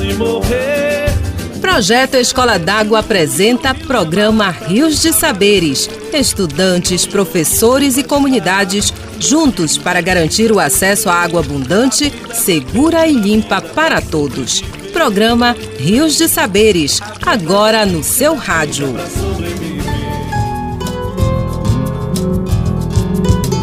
e 0.00 0.14
morrer. 0.14 1.12
Projeto 1.60 2.16
Escola 2.16 2.58
d'Água 2.58 3.00
apresenta 3.00 3.74
programa 3.74 4.50
Rios 4.50 5.00
de 5.00 5.12
Saberes. 5.12 5.88
Estudantes, 6.12 7.06
professores 7.06 7.96
e 7.96 8.02
comunidades 8.02 8.92
juntos 9.18 9.78
para 9.78 10.00
garantir 10.00 10.50
o 10.50 10.58
acesso 10.58 11.08
à 11.08 11.14
água 11.14 11.40
abundante, 11.40 12.12
segura 12.34 13.06
e 13.06 13.12
limpa 13.12 13.60
para 13.60 14.00
todos. 14.00 14.60
Programa 14.92 15.56
Rios 15.78 16.16
de 16.16 16.28
Saberes, 16.28 17.00
agora 17.24 17.86
no 17.86 18.02
seu 18.02 18.34
rádio. 18.34 18.94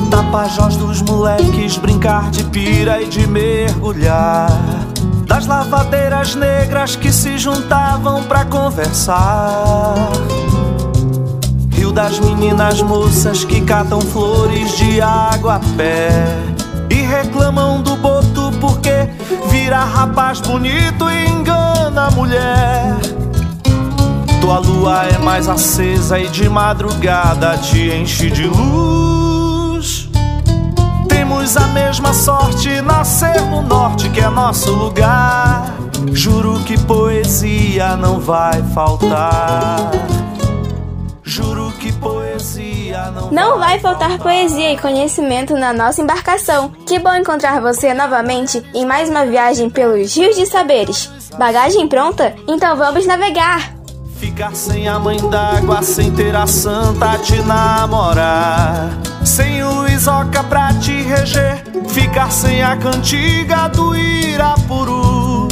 Tapajós 0.09 0.75
dos 0.77 1.01
moleques 1.01 1.77
brincar 1.77 2.31
de 2.31 2.43
pira 2.45 3.01
e 3.01 3.05
de 3.07 3.27
mergulhar. 3.27 4.49
Das 5.29 5.45
lavadeiras 5.45 6.33
negras 6.33 6.95
que 6.95 7.13
se 7.13 7.37
juntavam 7.37 8.23
pra 8.23 8.45
conversar. 8.45 9.93
Rio 11.71 11.91
das 11.91 12.19
meninas 12.19 12.81
moças 12.81 13.43
que 13.43 13.61
catam 13.61 14.01
flores 14.01 14.75
de 14.75 14.99
água 14.99 15.57
a 15.57 15.59
pé. 15.77 16.09
E 16.89 16.95
reclamam 16.95 17.79
do 17.83 17.95
boto 17.95 18.51
porque 18.59 19.07
vira 19.51 19.77
rapaz 19.77 20.41
bonito 20.41 21.07
e 21.07 21.27
engana 21.27 22.07
a 22.07 22.11
mulher. 22.11 22.97
Tua 24.41 24.57
lua 24.57 25.05
é 25.05 25.19
mais 25.19 25.47
acesa 25.47 26.17
e 26.17 26.27
de 26.27 26.49
madrugada 26.49 27.55
te 27.59 27.91
enche 27.91 28.31
de 28.31 28.47
luz. 28.47 29.18
Temos 31.29 31.55
a 31.57 31.67
mesma 31.67 32.11
sorte, 32.11 32.81
nascer 32.81 33.39
no 33.43 33.61
norte 33.61 34.09
que 34.09 34.19
é 34.19 34.27
nosso 34.29 34.73
lugar. 34.73 35.63
Juro 36.11 36.59
que 36.63 36.75
poesia 36.85 37.95
não 37.95 38.19
vai 38.19 38.63
faltar. 38.73 39.91
Juro 41.21 41.71
que 41.73 41.93
poesia 41.93 43.11
não, 43.11 43.29
Não 43.29 43.59
vai 43.59 43.77
faltar 43.77 44.17
poesia 44.17 44.73
e 44.73 44.77
conhecimento 44.79 45.53
na 45.53 45.71
nossa 45.71 46.01
embarcação. 46.01 46.71
Que 46.87 46.97
bom 46.97 47.13
encontrar 47.13 47.61
você 47.61 47.93
novamente 47.93 48.63
em 48.73 48.83
mais 48.83 49.07
uma 49.07 49.23
viagem 49.23 49.69
pelos 49.69 50.17
rios 50.17 50.35
de 50.35 50.47
saberes. 50.47 51.11
Bagagem 51.37 51.87
pronta? 51.87 52.35
Então 52.47 52.75
vamos 52.75 53.05
navegar! 53.05 53.78
Ficar 54.19 54.53
sem 54.53 54.85
a 54.85 54.99
mãe 54.99 55.17
d'água, 55.29 55.81
sem 55.81 56.11
ter 56.11 56.35
a 56.35 56.45
santa 56.45 57.17
te 57.19 57.41
namorar. 57.41 58.89
Sem 59.25 59.63
o 59.63 59.87
Isoca 59.87 60.43
pra 60.43 60.73
te 60.73 60.91
reger. 61.03 61.63
Ficar 61.87 62.29
sem 62.29 62.61
a 62.61 62.75
cantiga 62.75 63.69
do 63.69 63.95
Irapuru. 63.95 65.47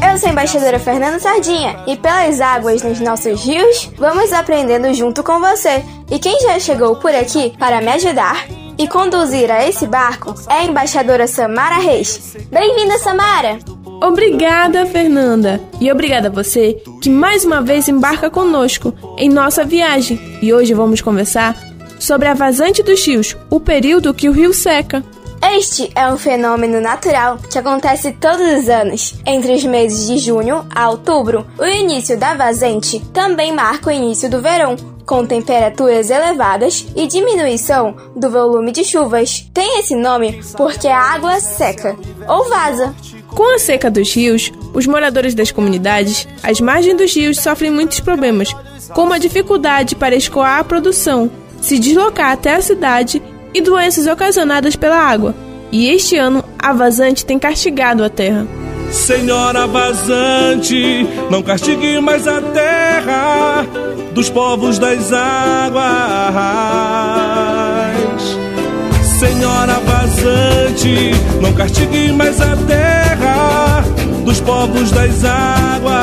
Eu 0.00 0.16
sou 0.16 0.28
a 0.28 0.32
embaixadora 0.32 0.78
Fernanda 0.78 1.18
Sardinha 1.18 1.82
e 1.88 1.96
pelas 1.96 2.40
águas 2.40 2.82
nos 2.84 3.00
nossos 3.00 3.44
rios, 3.44 3.90
vamos 3.98 4.32
aprendendo 4.32 4.94
junto 4.94 5.24
com 5.24 5.40
você. 5.40 5.84
E 6.08 6.20
quem 6.20 6.38
já 6.40 6.60
chegou 6.60 6.94
por 6.96 7.12
aqui 7.12 7.52
para 7.58 7.80
me 7.80 7.88
ajudar 7.88 8.46
e 8.78 8.86
conduzir 8.86 9.50
a 9.50 9.68
esse 9.68 9.88
barco 9.88 10.34
é 10.48 10.58
a 10.58 10.64
embaixadora 10.64 11.26
Samara 11.26 11.78
Reis. 11.78 12.36
Bem-vinda, 12.48 12.96
Samara! 12.98 13.73
Obrigada, 14.06 14.84
Fernanda. 14.84 15.58
E 15.80 15.90
obrigada 15.90 16.28
a 16.28 16.30
você 16.30 16.76
que 17.00 17.08
mais 17.08 17.42
uma 17.42 17.62
vez 17.62 17.88
embarca 17.88 18.28
conosco 18.28 18.92
em 19.16 19.30
nossa 19.30 19.64
viagem. 19.64 20.20
E 20.42 20.52
hoje 20.52 20.74
vamos 20.74 21.00
conversar 21.00 21.56
sobre 21.98 22.28
a 22.28 22.34
vazante 22.34 22.82
dos 22.82 23.02
rios, 23.06 23.34
o 23.48 23.58
período 23.58 24.12
que 24.12 24.28
o 24.28 24.32
rio 24.32 24.52
seca. 24.52 25.02
Este 25.56 25.90
é 25.94 26.06
um 26.12 26.18
fenômeno 26.18 26.82
natural 26.82 27.38
que 27.50 27.58
acontece 27.58 28.12
todos 28.12 28.46
os 28.58 28.68
anos. 28.68 29.14
Entre 29.24 29.54
os 29.54 29.64
meses 29.64 30.06
de 30.06 30.18
junho 30.18 30.66
a 30.74 30.90
outubro, 30.90 31.46
o 31.58 31.64
início 31.64 32.18
da 32.18 32.34
vazante 32.34 33.00
também 33.10 33.54
marca 33.54 33.88
o 33.88 33.92
início 33.92 34.28
do 34.28 34.42
verão, 34.42 34.76
com 35.06 35.24
temperaturas 35.24 36.10
elevadas 36.10 36.86
e 36.94 37.06
diminuição 37.06 37.96
do 38.14 38.28
volume 38.30 38.70
de 38.70 38.84
chuvas. 38.84 39.48
Tem 39.54 39.80
esse 39.80 39.96
nome 39.96 40.42
porque 40.58 40.88
a 40.88 40.98
água 40.98 41.40
seca 41.40 41.96
ou 42.28 42.48
vaza. 42.50 42.94
Com 43.34 43.52
a 43.52 43.58
seca 43.58 43.90
dos 43.90 44.14
rios, 44.14 44.52
os 44.72 44.86
moradores 44.86 45.34
das 45.34 45.50
comunidades 45.50 46.28
às 46.40 46.60
margens 46.60 46.96
dos 46.96 47.14
rios 47.14 47.40
sofrem 47.40 47.70
muitos 47.70 47.98
problemas, 47.98 48.54
como 48.94 49.12
a 49.12 49.18
dificuldade 49.18 49.96
para 49.96 50.14
escoar 50.14 50.60
a 50.60 50.64
produção, 50.64 51.28
se 51.60 51.78
deslocar 51.78 52.30
até 52.30 52.54
a 52.54 52.62
cidade 52.62 53.20
e 53.52 53.60
doenças 53.60 54.06
ocasionadas 54.06 54.76
pela 54.76 54.96
água. 54.96 55.34
E 55.72 55.90
este 55.90 56.16
ano, 56.16 56.44
a 56.56 56.72
vazante 56.72 57.26
tem 57.26 57.36
castigado 57.36 58.04
a 58.04 58.08
terra. 58.08 58.46
Senhora 58.92 59.66
vazante, 59.66 61.04
não 61.28 61.42
castigue 61.42 62.00
mais 62.00 62.28
a 62.28 62.40
terra 62.40 63.66
dos 64.12 64.30
povos 64.30 64.78
das 64.78 65.12
águas. 65.12 65.82
Senhora 69.18 69.80
vazante, 69.80 71.10
não 71.40 71.52
castigue 71.52 72.12
mais 72.12 72.40
a 72.40 72.56
terra 72.68 72.83
dos 74.34 74.40
povos 74.40 74.90
das 74.90 75.24
águas. 75.24 75.94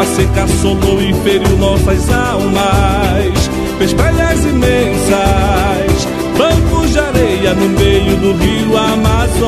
A 0.00 0.04
seca 0.14 0.44
assolou 0.44 1.02
e 1.02 1.12
feriu 1.22 1.56
nossas 1.58 2.08
almas, 2.10 3.50
fez 3.78 3.92
praias 3.94 4.44
imensas, 4.44 6.06
bancos 6.38 6.92
de 6.92 6.98
areia 6.98 7.54
no 7.54 7.68
meio 7.70 8.16
do 8.16 8.32
rio 8.34 8.76
Amazonas. 8.76 9.44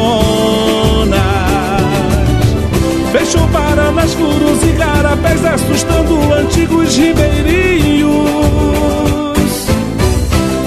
Fez 3.13 3.31
chuvar 3.31 3.93
nas 3.93 4.13
furos 4.15 4.63
e 4.63 4.73
garapés, 4.73 5.45
assustando 5.45 6.33
antigos 6.33 6.97
ribeirinhos. 6.97 8.17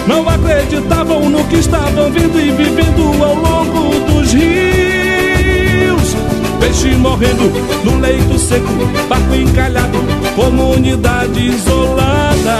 Não 0.07 0.27
acreditavam 0.27 1.29
no 1.29 1.43
que 1.45 1.57
estavam 1.57 2.11
vendo 2.11 2.39
e 2.39 2.51
vivendo 2.51 3.23
ao 3.23 3.35
longo 3.35 3.88
dos 4.29 4.33
rios. 4.33 6.15
Peixe 6.59 6.95
morrendo 6.97 7.51
no 7.83 7.99
leito 7.99 8.37
seco, 8.37 8.67
barco 9.07 9.35
encalhado, 9.35 9.97
comunidade 10.35 11.47
isolada. 11.47 12.59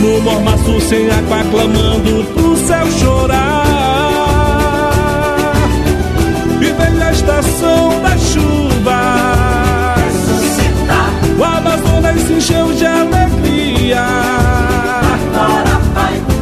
No 0.00 0.20
mormaço 0.22 0.80
sem 0.80 1.10
água, 1.10 1.44
clamando 1.50 2.24
pro 2.34 2.56
céu 2.56 2.86
chorar. 2.98 3.69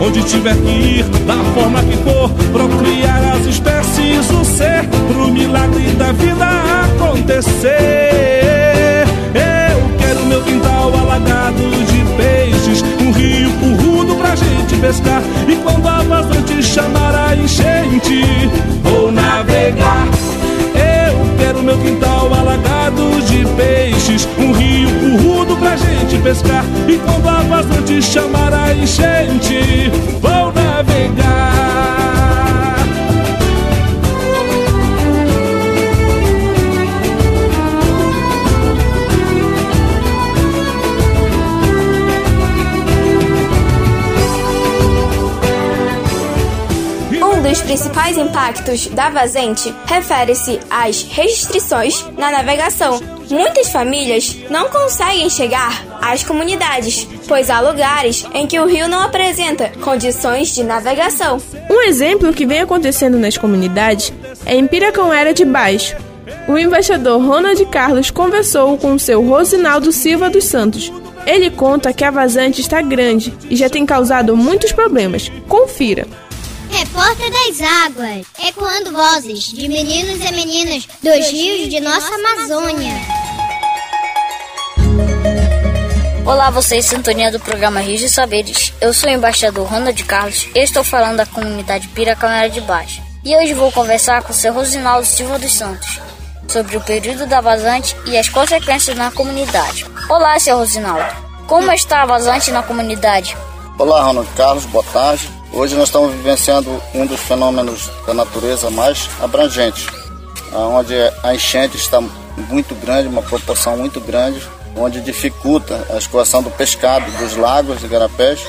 Onde 0.08 0.22
tiver 0.22 0.56
que 0.56 0.70
ir, 0.70 1.04
da 1.26 1.36
forma 1.52 1.82
que 1.82 1.94
for, 1.98 2.30
procriar 2.50 2.97
pescar. 26.28 26.62
E 26.86 26.98
quando 26.98 27.26
a 27.26 27.42
vazante 27.42 28.02
chamar 28.02 28.52
a 28.52 28.74
enchente, 28.74 29.90
vou 30.20 30.52
navegar. 30.52 32.07
Principais 47.68 48.16
impactos 48.16 48.86
da 48.86 49.10
vazante 49.10 49.74
refere-se 49.84 50.58
às 50.70 51.02
restrições 51.02 52.02
na 52.16 52.30
navegação. 52.30 52.98
Muitas 53.30 53.68
famílias 53.70 54.38
não 54.48 54.70
conseguem 54.70 55.28
chegar 55.28 55.84
às 56.00 56.24
comunidades, 56.24 57.06
pois 57.26 57.50
há 57.50 57.60
lugares 57.60 58.24
em 58.32 58.46
que 58.46 58.58
o 58.58 58.64
rio 58.64 58.88
não 58.88 59.02
apresenta 59.02 59.70
condições 59.82 60.54
de 60.54 60.64
navegação. 60.64 61.42
Um 61.68 61.82
exemplo 61.82 62.32
que 62.32 62.46
vem 62.46 62.60
acontecendo 62.60 63.18
nas 63.18 63.36
comunidades 63.36 64.14
é 64.46 64.56
em 64.56 64.66
Piracão-Era 64.66 65.34
de 65.34 65.44
Baixo. 65.44 65.94
O 66.48 66.56
embaixador 66.56 67.22
Ronald 67.22 67.62
Carlos 67.66 68.10
conversou 68.10 68.78
com 68.78 68.94
o 68.94 68.98
seu 68.98 69.22
Rosinaldo 69.22 69.92
Silva 69.92 70.30
dos 70.30 70.44
Santos. 70.44 70.90
Ele 71.26 71.50
conta 71.50 71.92
que 71.92 72.02
a 72.02 72.10
vazante 72.10 72.62
está 72.62 72.80
grande 72.80 73.36
e 73.50 73.56
já 73.56 73.68
tem 73.68 73.84
causado 73.84 74.34
muitos 74.34 74.72
problemas. 74.72 75.30
Confira. 75.46 76.06
Repórter 76.70 77.30
das 77.30 77.60
águas, 77.60 78.26
ecoando 78.46 78.92
vozes 78.92 79.44
de 79.44 79.68
meninos 79.68 80.24
e 80.24 80.32
meninas 80.32 80.88
dos 81.02 81.30
rios 81.30 81.68
de 81.68 81.80
nossa 81.80 82.14
Amazônia. 82.14 82.94
Olá, 86.24 86.50
vocês, 86.50 86.84
sintonia 86.84 87.32
do 87.32 87.40
programa 87.40 87.80
Rios 87.80 88.00
de 88.00 88.10
Saberes. 88.10 88.72
Eu 88.80 88.92
sou 88.92 89.08
o 89.08 89.12
embaixador 89.12 89.66
Ronald 89.66 90.04
Carlos 90.04 90.46
e 90.54 90.58
estou 90.58 90.84
falando 90.84 91.16
da 91.16 91.26
comunidade 91.26 91.88
Piracanera 91.88 92.50
de 92.50 92.60
Baixo. 92.60 93.02
E 93.24 93.34
hoje 93.34 93.54
vou 93.54 93.72
conversar 93.72 94.22
com 94.22 94.32
o 94.32 94.36
seu 94.36 94.52
Rosinaldo 94.52 95.06
Silva 95.06 95.38
dos 95.38 95.54
Santos 95.54 96.00
sobre 96.46 96.76
o 96.76 96.80
período 96.80 97.26
da 97.26 97.40
vazante 97.40 97.94
e 98.06 98.16
as 98.16 98.28
consequências 98.28 98.96
na 98.96 99.10
comunidade. 99.10 99.86
Olá, 100.08 100.38
seu 100.38 100.56
Rosinaldo. 100.56 101.28
Como 101.46 101.70
está 101.72 102.02
a 102.02 102.06
vazante 102.06 102.50
na 102.50 102.62
comunidade? 102.62 103.36
Olá, 103.78 104.02
Ronald 104.02 104.28
Carlos, 104.34 104.66
boa 104.66 104.82
tarde. 104.92 105.30
Hoje 105.52 105.76
nós 105.76 105.84
estamos 105.84 106.12
vivenciando 106.12 106.82
um 106.92 107.06
dos 107.06 107.20
fenômenos 107.20 107.88
da 108.04 108.12
natureza 108.12 108.68
mais 108.70 109.08
abrangentes, 109.20 109.86
onde 110.52 110.94
a 111.22 111.32
enchente 111.32 111.76
está 111.76 112.00
muito 112.00 112.74
grande, 112.74 113.06
uma 113.06 113.22
proporção 113.22 113.76
muito 113.76 114.00
grande, 114.00 114.42
onde 114.74 115.00
dificulta 115.00 115.86
a 115.90 115.96
escoação 115.96 116.42
do 116.42 116.50
pescado 116.50 117.08
dos 117.18 117.36
lagos 117.36 117.80
e 117.84 117.86
garapés. 117.86 118.44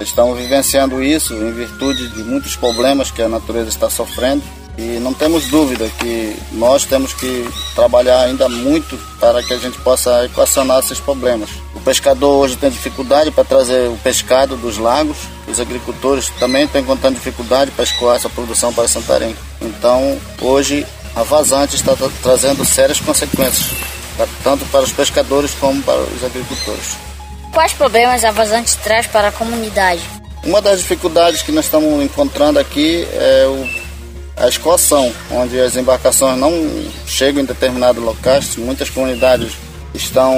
Estamos 0.00 0.36
vivenciando 0.38 1.00
isso 1.00 1.34
em 1.34 1.52
virtude 1.52 2.08
de 2.08 2.24
muitos 2.24 2.56
problemas 2.56 3.12
que 3.12 3.22
a 3.22 3.28
natureza 3.28 3.68
está 3.68 3.88
sofrendo 3.88 4.42
e 4.76 4.98
não 4.98 5.14
temos 5.14 5.46
dúvida 5.48 5.88
que 5.98 6.36
nós 6.52 6.84
temos 6.84 7.12
que 7.12 7.48
trabalhar 7.74 8.20
ainda 8.20 8.48
muito 8.48 8.96
para 9.20 9.42
que 9.42 9.54
a 9.54 9.58
gente 9.58 9.78
possa 9.78 10.24
equacionar 10.24 10.80
esses 10.80 10.98
problemas. 10.98 11.50
O 11.74 11.80
pescador 11.80 12.40
hoje 12.40 12.56
tem 12.56 12.70
dificuldade 12.70 13.30
para 13.30 13.44
trazer 13.44 13.88
o 13.88 13.96
pescado 13.98 14.56
dos 14.56 14.78
lagos, 14.78 15.16
os 15.46 15.60
agricultores 15.60 16.28
também 16.40 16.64
estão 16.64 16.80
encontrando 16.80 17.16
dificuldade 17.16 17.70
para 17.70 17.84
escoar 17.84 18.16
essa 18.16 18.28
produção 18.28 18.72
para 18.72 18.88
Santarém. 18.88 19.36
Então, 19.60 20.18
hoje, 20.40 20.86
a 21.14 21.22
vazante 21.22 21.76
está 21.76 21.94
tra 21.94 22.08
trazendo 22.22 22.64
sérias 22.64 23.00
consequências, 23.00 23.66
tanto 24.42 24.64
para 24.66 24.82
os 24.82 24.92
pescadores 24.92 25.52
como 25.54 25.80
para 25.82 26.00
os 26.00 26.24
agricultores. 26.24 26.96
Quais 27.52 27.72
problemas 27.72 28.24
a 28.24 28.32
vazante 28.32 28.76
traz 28.78 29.06
para 29.06 29.28
a 29.28 29.32
comunidade? 29.32 30.02
Uma 30.42 30.60
das 30.60 30.80
dificuldades 30.80 31.40
que 31.42 31.52
nós 31.52 31.66
estamos 31.66 32.02
encontrando 32.02 32.58
aqui 32.58 33.06
é 33.12 33.46
o 33.46 33.83
a 34.36 34.48
escoação, 34.48 35.12
onde 35.30 35.58
as 35.60 35.76
embarcações 35.76 36.38
não 36.38 36.52
chegam 37.06 37.42
em 37.42 37.46
determinados 37.46 38.02
locais. 38.02 38.56
Muitas 38.56 38.90
comunidades 38.90 39.52
estão 39.94 40.36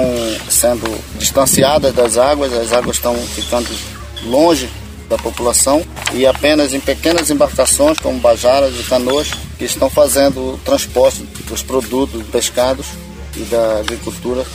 sendo 0.49 0.85
distanciadas 1.17 1.93
das 1.93 2.17
águas, 2.17 2.53
as 2.53 2.71
águas 2.71 2.97
estão 2.97 3.15
ficando 3.15 3.67
longe 4.23 4.69
da 5.09 5.17
população 5.17 5.83
e 6.13 6.25
apenas 6.25 6.73
em 6.73 6.79
pequenas 6.79 7.29
embarcações 7.29 7.97
como 7.97 8.19
bajaras 8.19 8.75
e 8.79 8.83
canoas 8.83 9.31
que 9.57 9.65
estão 9.65 9.89
fazendo 9.89 10.53
o 10.53 10.57
transporte 10.59 11.23
dos 11.47 11.63
produtos 11.63 12.23
pescados 12.27 12.87
e 13.35 13.39
da 13.41 13.79
agricultura 13.79 14.45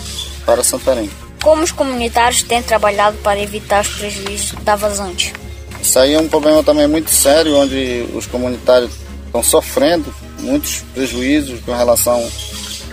para 0.45 0.63
Santarém. 0.63 1.11
Como 1.43 1.63
os 1.63 1.73
comunitários 1.73 2.43
têm 2.43 2.63
trabalhado 2.63 3.17
para 3.19 3.41
evitar 3.41 3.83
os 3.83 3.89
prejuízos 3.89 4.53
da 4.63 4.77
vazante? 4.77 5.33
Isso 5.81 5.99
aí 5.99 6.15
é 6.15 6.21
um 6.21 6.29
problema 6.29 6.63
também 6.63 6.87
muito 6.87 7.11
sério, 7.11 7.57
onde 7.57 8.07
os 8.15 8.27
comunitários 8.27 8.93
estão 9.33 9.43
sofrendo 9.43 10.15
muitos 10.41 10.83
prejuízos 10.93 11.61
com 11.61 11.73
relação 11.73 12.23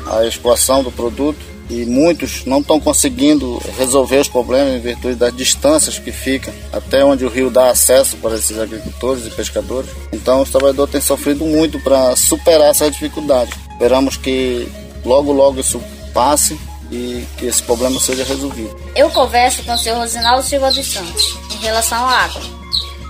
à 0.08 0.26
exportação 0.26 0.82
do 0.82 0.92
produto 0.92 1.50
e 1.70 1.86
muitos 1.86 2.46
não 2.46 2.62
estão 2.62 2.80
conseguindo 2.80 3.62
resolver 3.78 4.18
os 4.18 4.28
problemas 4.28 4.74
em 4.74 4.80
virtude 4.80 5.16
das 5.16 5.36
distâncias 5.36 6.00
que 6.00 6.12
ficam 6.12 6.52
até 6.74 7.06
onde 7.06 7.24
o 7.26 7.30
rio 7.30 7.52
dá 7.52 7.70
acesso 7.70 8.18
para 8.18 8.36
esses 8.36 8.58
agricultores 8.58 9.28
e 9.28 9.30
pescadores. 9.30 9.92
Então 10.12 10.42
os 10.42 10.50
trabalhadores 10.50 10.92
têm 10.92 11.02
sofrido 11.02 11.46
muito 11.46 11.80
para 11.82 12.16
superar 12.16 12.72
essas 12.72 12.92
dificuldades. 12.92 13.54
Esperamos 13.72 14.18
que 14.18 14.68
logo 15.06 15.32
logo 15.32 15.60
isso 15.60 15.82
passe 16.12 16.60
e 16.92 17.24
que 17.38 17.46
esse 17.46 17.62
problema 17.62 18.00
seja 18.00 18.24
resolvido. 18.24 18.76
Eu 18.96 19.12
converso 19.12 19.62
com 19.62 19.74
o 19.74 19.78
senhor 19.78 20.00
Rosinaldo 20.00 20.44
Silva 20.44 20.72
dos 20.72 20.88
Santos 20.88 21.38
em 21.54 21.64
relação 21.64 22.04
à 22.04 22.24
água. 22.24 22.59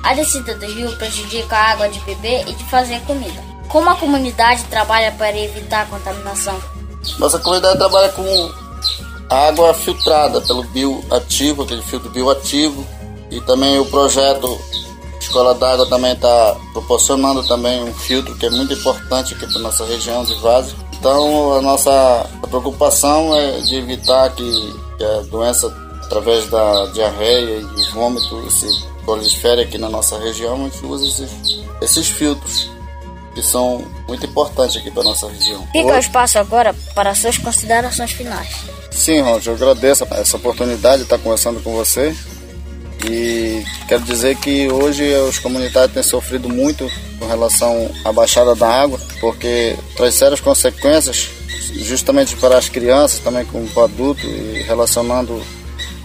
A 0.04 0.14
descida 0.14 0.56
do 0.56 0.66
rio 0.66 0.96
prejudica 0.98 1.56
a 1.56 1.72
água 1.72 1.90
de 1.90 2.00
beber 2.02 2.48
e 2.48 2.54
de 2.54 2.64
fazer 2.66 3.00
comida. 3.02 3.44
Como 3.68 3.90
a 3.90 3.96
comunidade 3.96 4.64
trabalha 4.66 5.12
para 5.12 5.38
evitar 5.38 5.84
a 5.84 5.86
contaminação? 5.86 6.60
Nossa 7.18 7.38
comunidade 7.40 7.78
trabalha 7.78 8.10
com 8.10 8.52
água 9.30 9.74
filtrada 9.74 10.42
pelo 10.42 10.64
bioativo, 10.64 11.64
aquele 11.64 11.82
filtro 11.84 12.10
bioativo, 12.10 12.86
e 13.30 13.40
também 13.42 13.78
o 13.80 13.86
projeto 13.86 14.60
Escola 15.20 15.54
d'Água 15.54 15.88
também 15.88 16.14
está 16.14 16.56
proporcionando 16.74 17.46
também 17.48 17.84
um 17.84 17.94
filtro 17.94 18.36
que 18.36 18.46
é 18.46 18.50
muito 18.50 18.74
importante 18.74 19.36
aqui 19.36 19.46
para 19.46 19.62
nossa 19.62 19.86
região 19.86 20.24
de 20.24 20.34
Vaza. 20.36 20.74
Então 20.94 21.54
a 21.54 21.62
nossa 21.62 22.26
preocupação 22.50 23.36
é 23.36 23.60
de 23.60 23.76
evitar 23.76 24.32
que, 24.32 24.74
que 24.98 25.04
a 25.04 25.22
doença 25.30 25.68
através 26.04 26.50
da 26.50 26.88
diarreia 26.88 27.60
e 27.60 27.92
vômito 27.92 28.50
se 28.50 28.66
prolifere 29.06 29.62
aqui 29.62 29.78
na 29.78 29.90
nossa 29.90 30.20
região, 30.20 30.66
a 30.66 30.70
gente 30.70 30.86
usa 30.86 31.08
esses, 31.08 31.64
esses 31.82 32.08
filtros 32.08 32.70
que 33.34 33.42
são 33.42 33.86
muito 34.08 34.26
importantes 34.26 34.78
aqui 34.78 34.92
para 34.92 35.04
nossa 35.04 35.30
região. 35.30 35.66
Fica 35.72 35.88
o 35.88 35.98
espaço 35.98 36.40
agora 36.40 36.76
para 36.94 37.14
suas 37.16 37.38
considerações 37.38 38.12
finais. 38.12 38.50
Sim, 38.92 39.22
Ron, 39.22 39.40
eu 39.46 39.54
agradeço 39.54 40.06
essa 40.12 40.38
oportunidade 40.38 40.98
de 40.98 41.04
estar 41.04 41.18
conversando 41.20 41.62
com 41.62 41.74
você 41.74 42.16
e 43.08 43.64
quero 43.88 44.04
dizer 44.04 44.36
que 44.38 44.70
hoje 44.70 45.14
os 45.30 45.40
comunitários 45.40 45.94
têm 45.94 46.04
sofrido 46.04 46.50
muito 46.50 46.90
com 47.18 47.28
relação 47.28 47.90
à 48.04 48.12
baixada 48.12 48.54
da 48.56 48.68
água, 48.68 49.00
porque 49.22 49.78
traz 49.96 50.16
sérias 50.16 50.42
consequências 50.42 51.30
justamente 51.76 52.36
para 52.36 52.58
as 52.58 52.68
crianças, 52.68 53.20
também 53.20 53.46
com 53.46 53.66
o 53.74 53.84
adulto, 53.84 54.26
e 54.26 54.64
relacionando 54.64 55.42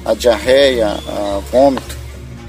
a 0.05 0.14
diarreia, 0.14 0.88
a 0.88 1.40
vômito. 1.50 1.94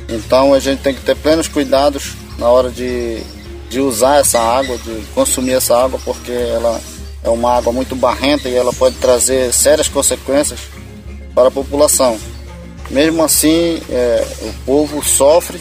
Então 0.10 0.54
a 0.54 0.60
gente 0.60 0.82
tem 0.82 0.94
que 0.94 1.02
ter 1.02 1.16
plenos 1.16 1.48
cuidados 1.48 2.14
na 2.38 2.48
hora 2.50 2.70
de, 2.70 3.22
de 3.70 3.80
usar 3.80 4.20
essa 4.20 4.40
água, 4.40 4.78
de 4.78 5.02
consumir 5.14 5.54
essa 5.54 5.78
água, 5.78 6.00
porque 6.04 6.32
ela 6.32 6.80
é 7.24 7.30
uma 7.30 7.58
água 7.58 7.74
muito 7.74 7.96
barrenta 7.96 8.48
e 8.48 8.56
ela 8.56 8.72
pode 8.72 8.96
trazer 8.96 9.52
sérias 9.52 9.88
consequências 9.88 10.60
para 11.34 11.48
a 11.48 11.52
população. 11.52 12.18
Mesmo 12.90 13.24
assim, 13.24 13.82
é, 13.90 14.26
o 14.42 14.54
povo 14.66 15.04
sofre, 15.04 15.60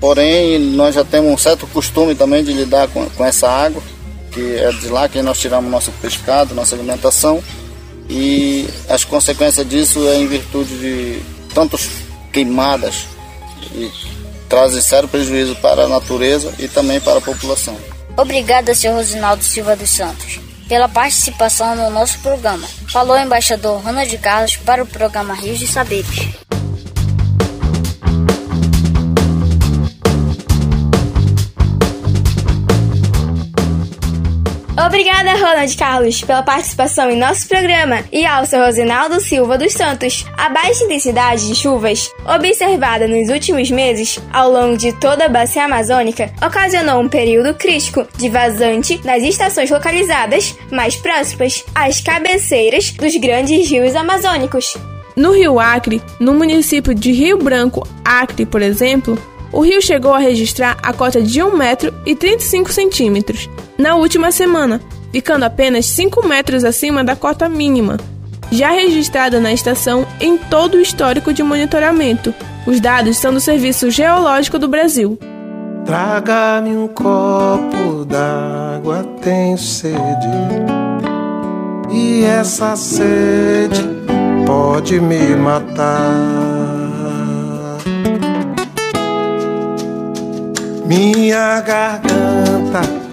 porém 0.00 0.58
nós 0.58 0.94
já 0.94 1.04
temos 1.04 1.32
um 1.32 1.38
certo 1.38 1.66
costume 1.68 2.14
também 2.14 2.42
de 2.42 2.52
lidar 2.52 2.88
com, 2.88 3.08
com 3.10 3.24
essa 3.24 3.48
água, 3.48 3.80
que 4.32 4.56
é 4.56 4.70
de 4.72 4.88
lá 4.88 5.08
que 5.08 5.22
nós 5.22 5.38
tiramos 5.38 5.70
nosso 5.70 5.92
pescado, 6.02 6.54
nossa 6.54 6.74
alimentação, 6.74 7.42
e 8.10 8.68
as 8.88 9.04
consequências 9.04 9.68
disso 9.68 10.06
é 10.08 10.18
em 10.18 10.26
virtude 10.26 10.76
de 10.78 11.22
tantas 11.54 11.88
queimadas 12.32 13.04
e 13.74 13.90
trazem 14.48 14.80
sério 14.80 15.08
prejuízo 15.08 15.56
para 15.56 15.84
a 15.84 15.88
natureza 15.88 16.52
e 16.58 16.68
também 16.68 17.00
para 17.00 17.18
a 17.18 17.22
população. 17.22 17.76
Obrigada, 18.16 18.74
Sr. 18.74 18.94
Rosinaldo 18.94 19.44
Silva 19.44 19.76
dos 19.76 19.90
Santos, 19.90 20.40
pela 20.68 20.88
participação 20.88 21.76
no 21.76 21.90
nosso 21.90 22.18
programa. 22.20 22.66
Falou 22.88 23.16
o 23.16 23.20
embaixador 23.20 23.82
Ronald 23.82 24.16
Carlos 24.18 24.56
para 24.56 24.82
o 24.82 24.86
programa 24.86 25.34
Rios 25.34 25.58
de 25.58 25.66
Saberes. 25.66 26.28
Obrigada, 34.84 35.32
Ronald 35.32 35.74
Carlos, 35.74 36.20
pela 36.20 36.42
participação 36.42 37.08
em 37.10 37.16
nosso 37.16 37.48
programa 37.48 38.04
e 38.12 38.26
ao 38.26 38.44
seu 38.44 38.60
Rosinaldo 38.60 39.18
Silva 39.22 39.56
dos 39.56 39.72
Santos. 39.72 40.26
A 40.36 40.50
baixa 40.50 40.84
intensidade 40.84 41.48
de 41.48 41.54
chuvas, 41.54 42.12
observada 42.26 43.08
nos 43.08 43.30
últimos 43.30 43.70
meses 43.70 44.20
ao 44.30 44.50
longo 44.50 44.76
de 44.76 44.92
toda 44.92 45.24
a 45.24 45.28
bacia 45.30 45.64
amazônica, 45.64 46.30
ocasionou 46.44 47.00
um 47.00 47.08
período 47.08 47.54
crítico 47.54 48.06
de 48.18 48.28
vazante 48.28 49.00
nas 49.02 49.22
estações 49.22 49.70
localizadas 49.70 50.54
mais 50.70 50.94
próximas 50.94 51.64
às 51.74 52.02
cabeceiras 52.02 52.90
dos 52.90 53.16
grandes 53.16 53.70
rios 53.70 53.96
amazônicos. 53.96 54.76
No 55.16 55.32
Rio 55.32 55.58
Acre, 55.58 56.02
no 56.20 56.34
município 56.34 56.94
de 56.94 57.12
Rio 57.12 57.38
Branco, 57.38 57.88
Acre, 58.04 58.44
por 58.44 58.60
exemplo, 58.60 59.18
o 59.50 59.62
rio 59.62 59.80
chegou 59.80 60.12
a 60.12 60.18
registrar 60.18 60.76
a 60.82 60.92
cota 60.92 61.22
de 61.22 61.42
1 61.42 61.56
metro 61.56 61.94
35 62.04 62.70
centímetros 62.70 63.48
na 63.78 63.94
última 63.94 64.32
semana, 64.32 64.80
ficando 65.12 65.44
apenas 65.44 65.86
5 65.86 66.26
metros 66.26 66.64
acima 66.64 67.04
da 67.04 67.14
cota 67.14 67.48
mínima, 67.48 67.98
já 68.50 68.70
registrada 68.70 69.40
na 69.40 69.52
estação 69.52 70.06
em 70.20 70.36
todo 70.36 70.76
o 70.76 70.80
histórico 70.80 71.32
de 71.32 71.42
monitoramento. 71.42 72.34
Os 72.66 72.80
dados 72.80 73.16
são 73.16 73.32
do 73.32 73.40
Serviço 73.40 73.90
Geológico 73.90 74.58
do 74.58 74.68
Brasil. 74.68 75.18
Traga-me 75.84 76.76
um 76.76 76.88
copo 76.88 78.04
d'água, 78.04 79.04
tenho 79.22 79.56
sede. 79.56 79.96
E 81.92 82.24
essa 82.24 82.74
sede 82.76 83.82
pode 84.44 85.00
me 85.00 85.36
matar. 85.36 86.12
Minha 90.84 91.60
garganta 91.60 93.05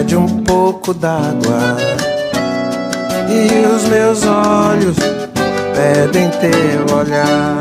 pede 0.00 0.16
um 0.16 0.42
pouco 0.44 0.94
d'água 0.94 1.76
e 3.28 3.66
os 3.66 3.84
meus 3.84 4.24
olhos 4.24 4.96
pedem 5.74 6.30
teu 6.30 6.96
olhar. 6.96 7.59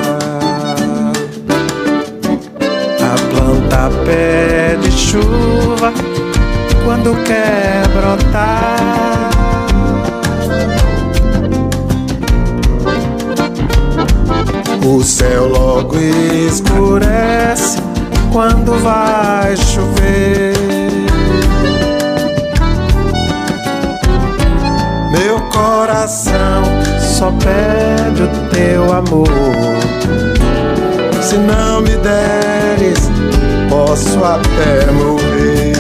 Posso 34.00 34.24
até 34.24 34.92
morrer. 34.92 35.74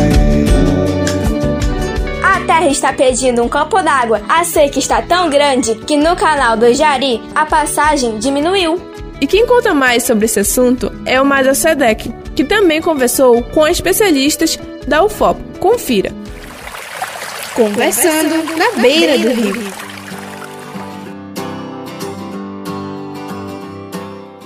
A 2.21 2.41
terra 2.45 2.67
está 2.67 2.91
pedindo 2.91 3.41
um 3.41 3.47
copo 3.47 3.81
d'água. 3.81 4.21
A 4.27 4.43
seca 4.43 4.77
está 4.77 5.01
tão 5.01 5.29
grande 5.29 5.75
que 5.75 5.95
no 5.95 6.15
canal 6.15 6.57
do 6.57 6.73
Jari 6.73 7.21
a 7.33 7.45
passagem 7.45 8.19
diminuiu. 8.19 8.81
E 9.21 9.27
quem 9.27 9.45
conta 9.45 9.73
mais 9.73 10.03
sobre 10.03 10.25
esse 10.25 10.39
assunto 10.39 10.91
é 11.05 11.19
o 11.21 11.25
Mada 11.25 11.53
Sedek, 11.53 12.13
que 12.35 12.43
também 12.43 12.81
conversou 12.81 13.41
com 13.43 13.67
especialistas 13.67 14.57
da 14.87 15.03
UFOP. 15.03 15.41
Confira. 15.59 16.11
Conversando 17.53 18.57
na 18.57 18.81
beira 18.81 19.17
do 19.17 19.29
rio. 19.29 19.68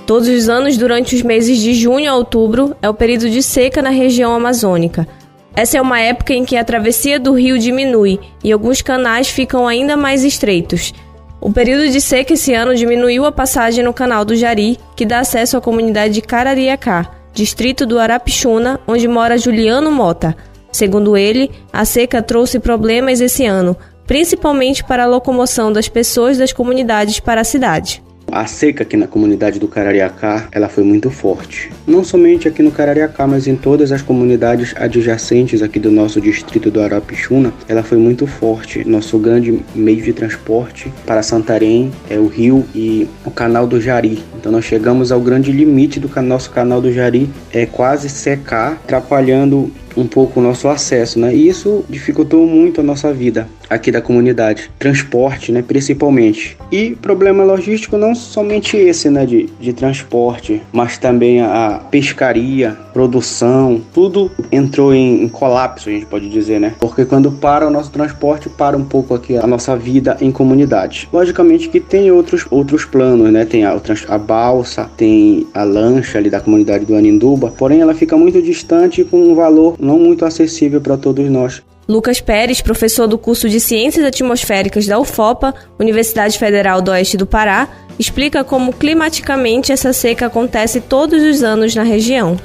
Todos 0.05 0.27
os 0.27 0.49
anos, 0.49 0.77
durante 0.77 1.15
os 1.15 1.21
meses 1.21 1.59
de 1.59 1.73
junho 1.73 2.11
a 2.11 2.15
outubro, 2.15 2.75
é 2.81 2.89
o 2.89 2.93
período 2.93 3.29
de 3.29 3.41
seca 3.41 3.81
na 3.81 3.89
região 3.89 4.35
amazônica. 4.35 5.07
Essa 5.55 5.77
é 5.77 5.81
uma 5.81 5.99
época 5.99 6.33
em 6.33 6.43
que 6.43 6.57
a 6.57 6.63
travessia 6.63 7.19
do 7.19 7.31
rio 7.31 7.57
diminui 7.57 8.19
e 8.43 8.51
alguns 8.51 8.81
canais 8.81 9.29
ficam 9.29 9.65
ainda 9.65 9.95
mais 9.95 10.23
estreitos. 10.23 10.93
O 11.39 11.51
período 11.51 11.89
de 11.89 12.01
seca 12.01 12.33
esse 12.33 12.53
ano 12.53 12.75
diminuiu 12.75 13.25
a 13.25 13.31
passagem 13.31 13.83
no 13.83 13.93
canal 13.93 14.25
do 14.25 14.35
Jari, 14.35 14.77
que 14.95 15.05
dá 15.05 15.19
acesso 15.19 15.55
à 15.55 15.61
comunidade 15.61 16.15
de 16.15 16.21
Carariacá, 16.21 17.09
distrito 17.33 17.85
do 17.85 17.97
Arapixuna, 17.97 18.81
onde 18.85 19.07
mora 19.07 19.37
Juliano 19.37 19.91
Mota. 19.91 20.35
Segundo 20.71 21.15
ele, 21.15 21.49
a 21.71 21.85
seca 21.85 22.21
trouxe 22.21 22.59
problemas 22.59 23.21
esse 23.21 23.45
ano, 23.45 23.77
principalmente 24.05 24.83
para 24.83 25.03
a 25.03 25.07
locomoção 25.07 25.71
das 25.71 25.87
pessoas 25.87 26.37
das 26.37 26.51
comunidades 26.51 27.19
para 27.19 27.41
a 27.41 27.45
cidade. 27.45 28.03
A 28.35 28.47
seca 28.47 28.81
aqui 28.81 28.97
na 28.97 29.05
comunidade 29.05 29.59
do 29.59 29.67
Carariacá, 29.67 30.47
ela 30.51 30.67
foi 30.67 30.83
muito 30.83 31.11
forte. 31.11 31.69
Não 31.85 32.03
somente 32.03 32.47
aqui 32.47 32.63
no 32.63 32.71
Carariacá, 32.71 33.27
mas 33.27 33.45
em 33.45 33.55
todas 33.55 33.91
as 33.91 34.01
comunidades 34.01 34.73
adjacentes 34.75 35.61
aqui 35.61 35.77
do 35.77 35.91
nosso 35.91 36.19
distrito 36.19 36.71
do 36.71 36.81
Arapixuna, 36.81 37.53
ela 37.67 37.83
foi 37.83 37.99
muito 37.99 38.25
forte. 38.25 38.83
Nosso 38.89 39.19
grande 39.19 39.63
meio 39.75 40.01
de 40.01 40.11
transporte 40.13 40.91
para 41.05 41.21
Santarém 41.21 41.91
é 42.09 42.17
o 42.17 42.25
rio 42.25 42.65
e 42.73 43.07
o 43.23 43.29
canal 43.29 43.67
do 43.67 43.79
Jari. 43.79 44.23
Então 44.35 44.51
nós 44.51 44.65
chegamos 44.65 45.11
ao 45.11 45.21
grande 45.21 45.51
limite 45.51 45.99
do 45.99 46.09
nosso 46.23 46.49
canal 46.49 46.81
do 46.81 46.91
Jari, 46.91 47.29
é 47.51 47.67
quase 47.67 48.09
secar, 48.09 48.71
atrapalhando 48.83 49.71
um 49.95 50.07
pouco 50.07 50.39
o 50.39 50.43
nosso 50.43 50.67
acesso, 50.67 51.19
né? 51.19 51.33
E 51.33 51.47
isso 51.47 51.83
dificultou 51.89 52.45
muito 52.45 52.81
a 52.81 52.83
nossa 52.83 53.13
vida 53.13 53.47
aqui 53.69 53.91
da 53.91 54.01
comunidade, 54.01 54.69
transporte, 54.77 55.51
né, 55.51 55.61
principalmente. 55.61 56.57
E 56.71 56.95
problema 56.95 57.43
logístico 57.43 57.97
não 57.97 58.13
somente 58.13 58.77
esse, 58.77 59.09
né, 59.09 59.25
de, 59.25 59.49
de 59.59 59.73
transporte, 59.73 60.61
mas 60.71 60.97
também 60.97 61.41
a 61.41 61.81
pescaria, 61.89 62.77
produção, 62.93 63.81
tudo 63.93 64.31
entrou 64.51 64.93
em, 64.93 65.23
em, 65.23 65.27
colapso, 65.27 65.89
a 65.89 65.91
gente 65.91 66.05
pode 66.05 66.29
dizer, 66.29 66.59
né? 66.59 66.75
Porque 66.79 67.03
quando 67.03 67.31
para 67.31 67.67
o 67.67 67.71
nosso 67.71 67.91
transporte, 67.91 68.49
para 68.49 68.77
um 68.77 68.85
pouco 68.85 69.13
aqui 69.13 69.35
a 69.35 69.47
nossa 69.47 69.75
vida 69.75 70.15
em 70.21 70.31
comunidade. 70.31 71.09
Logicamente 71.11 71.69
que 71.69 71.79
tem 71.79 72.11
outros, 72.11 72.45
outros 72.49 72.85
planos, 72.85 73.31
né? 73.31 73.45
Tem 73.45 73.65
a, 73.65 73.75
a 74.07 74.17
balsa, 74.17 74.89
tem 74.95 75.47
a 75.53 75.63
lancha 75.63 76.17
ali 76.17 76.29
da 76.29 76.39
comunidade 76.39 76.85
do 76.85 76.95
Aninduba, 76.95 77.51
porém 77.57 77.81
ela 77.81 77.95
fica 77.95 78.15
muito 78.15 78.41
distante 78.41 79.03
com 79.03 79.17
um 79.17 79.35
valor 79.35 79.75
não 79.79 79.99
muito 79.99 80.25
acessível 80.25 80.79
para 80.79 80.95
todos 80.97 81.29
nós. 81.29 81.61
Lucas 81.87 82.21
Pérez, 82.21 82.61
professor 82.61 83.07
do 83.07 83.17
curso 83.17 83.49
de 83.49 83.59
Ciências 83.59 84.05
Atmosféricas 84.05 84.87
da 84.87 84.99
UFOPA, 84.99 85.53
Universidade 85.77 86.39
Federal 86.39 86.81
do 86.81 86.91
Oeste 86.91 87.17
do 87.17 87.25
Pará, 87.25 87.67
explica 87.99 88.43
como 88.43 88.71
climaticamente 88.71 89.71
essa 89.71 89.91
seca 89.91 90.27
acontece 90.27 90.79
todos 90.79 91.21
os 91.21 91.43
anos 91.43 91.75
na 91.75 91.83
região. 91.83 92.37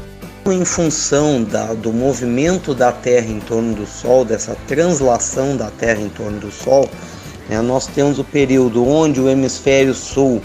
Em 0.51 0.65
função 0.65 1.45
da, 1.45 1.75
do 1.75 1.93
movimento 1.93 2.75
da 2.75 2.91
Terra 2.91 3.27
em 3.27 3.39
torno 3.39 3.75
do 3.75 3.87
Sol, 3.87 4.25
dessa 4.25 4.57
translação 4.67 5.55
da 5.55 5.71
Terra 5.71 6.01
em 6.01 6.09
torno 6.09 6.41
do 6.41 6.51
Sol, 6.51 6.89
né, 7.51 7.61
nós 7.61 7.87
temos 7.87 8.19
o 8.19 8.25
período 8.25 8.87
onde 8.87 9.21
o 9.21 9.29
hemisfério 9.29 9.93
sul 9.93 10.41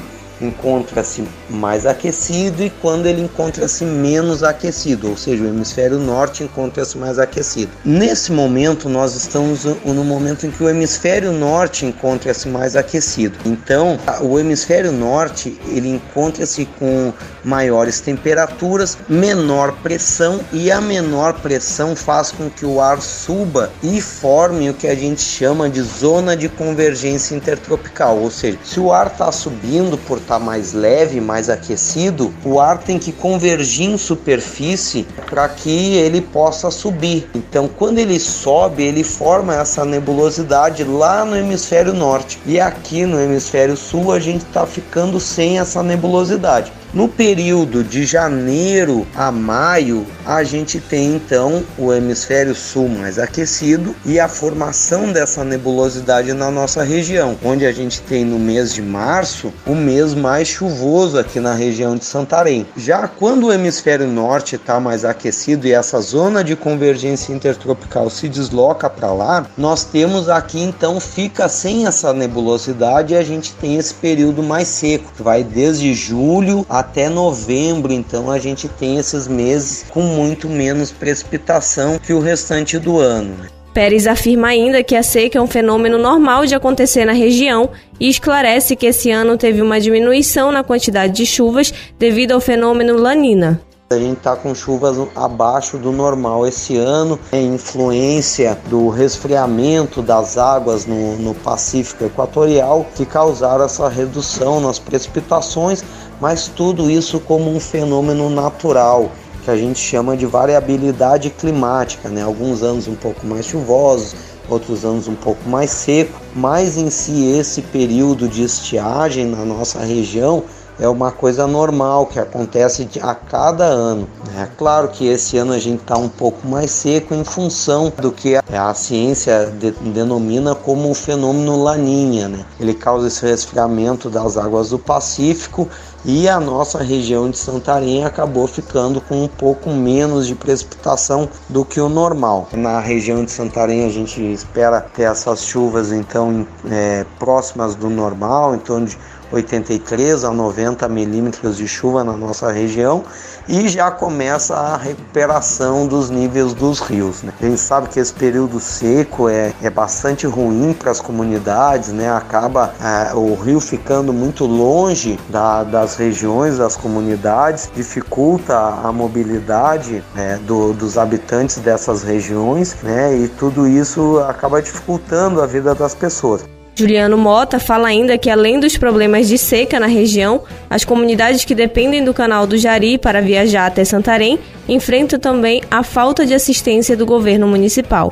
encontra-se 0.45 1.23
mais 1.50 1.85
aquecido 1.85 2.63
e 2.63 2.69
quando 2.69 3.05
ele 3.05 3.21
encontra-se 3.21 3.83
menos 3.85 4.43
aquecido, 4.43 5.09
ou 5.09 5.17
seja, 5.17 5.43
o 5.43 5.47
hemisfério 5.47 6.00
norte 6.00 6.43
encontra-se 6.43 6.97
mais 6.97 7.19
aquecido. 7.19 7.71
Nesse 7.83 8.31
momento, 8.31 8.89
nós 8.89 9.15
estamos 9.15 9.65
no 9.65 10.03
momento 10.03 10.45
em 10.45 10.51
que 10.51 10.63
o 10.63 10.69
hemisfério 10.69 11.31
norte 11.31 11.85
encontra-se 11.85 12.47
mais 12.47 12.75
aquecido. 12.75 13.38
Então, 13.45 14.00
o 14.21 14.39
hemisfério 14.39 14.91
norte 14.91 15.57
ele 15.67 15.89
encontra-se 15.89 16.65
com 16.77 17.13
maiores 17.43 18.00
temperaturas, 18.00 18.97
menor 19.07 19.73
pressão 19.83 20.39
e 20.51 20.71
a 20.71 20.79
menor 20.79 21.33
pressão 21.41 21.95
faz 21.95 22.31
com 22.31 22.50
que 22.50 22.65
o 22.65 22.79
ar 22.79 23.01
suba 23.01 23.71
e 23.81 24.01
forme 24.01 24.69
o 24.69 24.73
que 24.73 24.88
a 24.88 24.95
gente 24.95 25.21
chama 25.21 25.69
de 25.69 25.81
zona 25.81 26.35
de 26.35 26.50
convergência 26.50 27.35
intertropical, 27.35 28.17
ou 28.17 28.31
seja, 28.31 28.57
se 28.63 28.79
o 28.79 28.91
ar 28.91 29.07
está 29.07 29.31
subindo 29.31 29.97
por 29.97 30.19
estar 30.33 30.39
tá 30.39 30.39
mais 30.39 30.73
leve, 30.73 31.21
mais 31.21 31.49
aquecido, 31.49 32.33
o 32.43 32.59
ar 32.59 32.79
tem 32.79 32.97
que 32.97 33.11
convergir 33.11 33.89
em 33.89 33.97
superfície 33.97 35.05
para 35.29 35.47
que 35.47 35.95
ele 35.95 36.21
possa 36.21 36.71
subir. 36.71 37.29
Então, 37.35 37.67
quando 37.67 37.99
ele 37.99 38.19
sobe, 38.19 38.83
ele 38.83 39.03
forma 39.03 39.55
essa 39.55 39.85
nebulosidade 39.85 40.83
lá 40.83 41.23
no 41.23 41.35
hemisfério 41.35 41.93
norte 41.93 42.39
e 42.45 42.59
aqui 42.59 43.05
no 43.05 43.19
hemisfério 43.19 43.77
sul 43.77 44.11
a 44.11 44.19
gente 44.19 44.45
está 44.45 44.65
ficando 44.65 45.19
sem 45.19 45.59
essa 45.59 45.83
nebulosidade. 45.83 46.71
No 46.93 47.07
período 47.07 47.83
de 47.83 48.05
janeiro 48.05 49.07
a 49.15 49.31
maio, 49.31 50.05
a 50.23 50.43
gente 50.43 50.79
tem 50.79 51.15
então 51.15 51.63
o 51.75 51.91
hemisfério 51.91 52.53
sul 52.53 52.88
mais 52.88 53.17
aquecido 53.17 53.95
e 54.05 54.19
a 54.19 54.27
formação 54.27 55.12
dessa 55.12 55.43
nebulosidade 55.43 56.33
na 56.33 56.51
nossa 56.51 56.83
região, 56.83 57.35
onde 57.43 57.65
a 57.65 57.71
gente 57.71 58.00
tem 58.00 58.23
no 58.23 58.38
mês 58.38 58.71
de 58.71 58.83
março 58.83 59.51
o 59.65 59.73
mês 59.73 60.13
mais 60.13 60.47
chuvoso 60.47 61.17
aqui 61.17 61.39
na 61.39 61.55
região 61.55 61.97
de 61.97 62.05
Santarém. 62.05 62.63
Já 62.77 63.07
quando 63.07 63.47
o 63.47 63.51
hemisfério 63.51 64.05
norte 64.05 64.55
está 64.55 64.79
mais 64.79 65.03
aquecido 65.03 65.65
e 65.65 65.73
essa 65.73 66.00
zona 66.00 66.43
de 66.43 66.55
convergência 66.55 67.33
intertropical 67.33 68.07
se 68.07 68.29
desloca 68.29 68.88
para 68.88 69.12
lá, 69.12 69.47
nós 69.57 69.83
temos 69.83 70.29
aqui 70.29 70.62
então 70.62 71.00
fica 71.00 71.50
sem 71.50 71.88
essa 71.88 72.13
nebulosidade 72.13 73.15
e 73.15 73.17
a 73.17 73.23
gente 73.23 73.51
tem 73.53 73.77
esse 73.77 73.95
período 73.95 74.43
mais 74.43 74.67
seco, 74.67 75.12
que 75.17 75.23
vai 75.23 75.43
desde 75.43 75.91
julho 75.95 76.63
a 76.69 76.82
até 76.83 77.09
novembro, 77.09 77.91
então 77.91 78.29
a 78.29 78.37
gente 78.37 78.67
tem 78.67 78.97
esses 78.97 79.27
meses 79.27 79.85
com 79.89 80.01
muito 80.01 80.49
menos 80.49 80.91
precipitação 80.91 81.97
que 81.97 82.13
o 82.13 82.19
restante 82.19 82.77
do 82.77 82.99
ano. 82.99 83.35
Pérez 83.73 84.05
afirma 84.05 84.49
ainda 84.49 84.83
que 84.83 84.95
a 84.95 85.01
seca 85.01 85.39
é 85.39 85.41
um 85.41 85.47
fenômeno 85.47 85.97
normal 85.97 86.45
de 86.45 86.53
acontecer 86.53 87.05
na 87.05 87.13
região 87.13 87.71
e 87.99 88.07
esclarece 88.07 88.75
que 88.75 88.85
esse 88.85 89.09
ano 89.09 89.35
teve 89.35 89.61
uma 89.61 89.79
diminuição 89.79 90.51
na 90.51 90.63
quantidade 90.63 91.13
de 91.13 91.25
chuvas 91.25 91.73
devido 91.97 92.33
ao 92.33 92.39
fenômeno 92.39 92.95
Lanina. 92.95 93.59
A 93.93 94.00
gente 94.00 94.17
está 94.17 94.35
com 94.35 94.55
chuvas 94.55 94.97
abaixo 95.15 95.77
do 95.77 95.91
normal 95.91 96.47
esse 96.47 96.75
ano, 96.77 97.19
é 97.31 97.39
influência 97.39 98.57
do 98.67 98.89
resfriamento 98.89 100.01
das 100.01 100.35
águas 100.35 100.88
no, 100.88 101.15
no 101.17 101.35
Pacífico 101.35 102.03
Equatorial 102.03 102.88
que 102.95 103.05
causaram 103.05 103.65
essa 103.65 103.88
redução 103.88 104.59
nas 104.59 104.79
precipitações, 104.79 105.83
mas 106.19 106.47
tudo 106.47 106.89
isso 106.89 107.19
como 107.19 107.55
um 107.55 107.59
fenômeno 107.59 108.31
natural 108.31 109.12
que 109.43 109.51
a 109.51 109.55
gente 109.55 109.79
chama 109.79 110.17
de 110.17 110.25
variabilidade 110.25 111.29
climática, 111.29 112.09
né? 112.09 112.23
Alguns 112.23 112.63
anos 112.63 112.88
um 112.88 112.95
pouco 112.95 113.27
mais 113.27 113.45
chuvosos, 113.45 114.15
outros 114.50 114.83
anos 114.83 115.07
um 115.07 115.15
pouco 115.15 115.47
mais 115.47 115.69
seco, 115.69 116.19
mas 116.33 116.77
em 116.77 116.89
si 116.89 117.29
esse 117.38 117.62
período 117.62 118.27
de 118.27 118.43
estiagem 118.43 119.25
na 119.25 119.45
nossa 119.45 119.79
região 119.79 120.43
é 120.83 120.89
uma 120.89 121.13
coisa 121.13 121.47
normal 121.47 122.07
que 122.07 122.19
acontece 122.19 122.89
a 123.01 123.15
cada 123.15 123.63
ano. 123.63 124.05
É 124.37 124.45
claro 124.57 124.89
que 124.89 125.07
esse 125.07 125.37
ano 125.37 125.53
a 125.53 125.57
gente 125.57 125.79
está 125.79 125.97
um 125.97 126.09
pouco 126.09 126.45
mais 126.45 126.71
seco 126.71 127.15
em 127.15 127.23
função 127.23 127.91
do 127.97 128.11
que 128.11 128.35
a 128.35 128.73
ciência 128.73 129.45
de, 129.45 129.71
denomina 129.71 130.53
como 130.53 130.91
o 130.91 130.93
fenômeno 130.93 131.63
laninha. 131.63 132.27
Né? 132.27 132.45
Ele 132.59 132.73
causa 132.73 133.07
esse 133.07 133.25
resfriamento 133.25 134.09
das 134.09 134.35
águas 134.35 134.71
do 134.71 134.77
Pacífico 134.77 135.69
e 136.03 136.27
a 136.27 136.37
nossa 136.37 136.83
região 136.83 137.29
de 137.29 137.37
Santarém 137.37 138.03
acabou 138.03 138.45
ficando 138.45 138.99
com 138.99 139.23
um 139.23 139.27
pouco 139.29 139.69
menos 139.69 140.27
de 140.27 140.35
precipitação 140.35 141.29
do 141.47 141.63
que 141.63 141.79
o 141.79 141.87
normal. 141.87 142.49
Na 142.51 142.81
região 142.81 143.23
de 143.23 143.31
Santarém 143.31 143.85
a 143.85 143.89
gente 143.89 144.21
espera 144.21 144.81
ter 144.81 145.03
essas 145.03 145.45
chuvas 145.45 145.93
então 145.93 146.45
é, 146.69 147.05
próximas 147.17 147.73
do 147.73 147.89
normal, 147.89 148.57
torno 148.57 148.87
de 148.87 148.97
83 149.33 150.23
a 150.23 150.31
90 150.31 150.87
milímetros 150.87 151.57
de 151.57 151.67
chuva 151.67 152.03
na 152.03 152.13
nossa 152.13 152.51
região 152.51 153.03
e 153.47 153.67
já 153.67 153.91
começa 153.91 154.55
a 154.55 154.77
recuperação 154.77 155.87
dos 155.87 156.09
níveis 156.09 156.53
dos 156.53 156.79
rios. 156.79 157.23
Né? 157.23 157.33
A 157.41 157.45
gente 157.45 157.59
sabe 157.59 157.89
que 157.89 157.99
esse 157.99 158.13
período 158.13 158.59
seco 158.59 159.27
é, 159.27 159.53
é 159.61 159.69
bastante 159.69 160.25
ruim 160.27 160.73
para 160.73 160.91
as 160.91 161.01
comunidades, 161.01 161.89
né? 161.89 162.09
acaba 162.11 162.73
é, 162.79 163.13
o 163.13 163.35
rio 163.35 163.59
ficando 163.59 164.13
muito 164.13 164.45
longe 164.45 165.19
da, 165.29 165.63
das 165.63 165.95
regiões, 165.95 166.57
das 166.57 166.75
comunidades, 166.75 167.69
dificulta 167.75 168.57
a 168.57 168.91
mobilidade 168.91 170.03
é, 170.15 170.37
do, 170.37 170.73
dos 170.73 170.97
habitantes 170.97 171.57
dessas 171.57 172.03
regiões 172.03 172.75
né? 172.83 173.15
e 173.15 173.27
tudo 173.27 173.67
isso 173.67 174.19
acaba 174.19 174.61
dificultando 174.61 175.41
a 175.41 175.45
vida 175.45 175.73
das 175.75 175.95
pessoas. 175.95 176.45
Juliano 176.75 177.17
Mota 177.17 177.59
fala 177.59 177.87
ainda 177.87 178.17
que, 178.17 178.29
além 178.29 178.59
dos 178.59 178.77
problemas 178.77 179.27
de 179.27 179.37
seca 179.37 179.79
na 179.79 179.85
região, 179.85 180.41
as 180.69 180.83
comunidades 180.83 181.45
que 181.45 181.53
dependem 181.53 182.03
do 182.03 182.13
canal 182.13 182.47
do 182.47 182.57
Jari 182.57 182.97
para 182.97 183.21
viajar 183.21 183.67
até 183.67 183.85
Santarém 183.85 184.39
enfrentam 184.67 185.19
também 185.19 185.61
a 185.69 185.83
falta 185.83 186.25
de 186.25 186.33
assistência 186.33 186.97
do 186.97 187.05
governo 187.05 187.47
municipal 187.47 188.11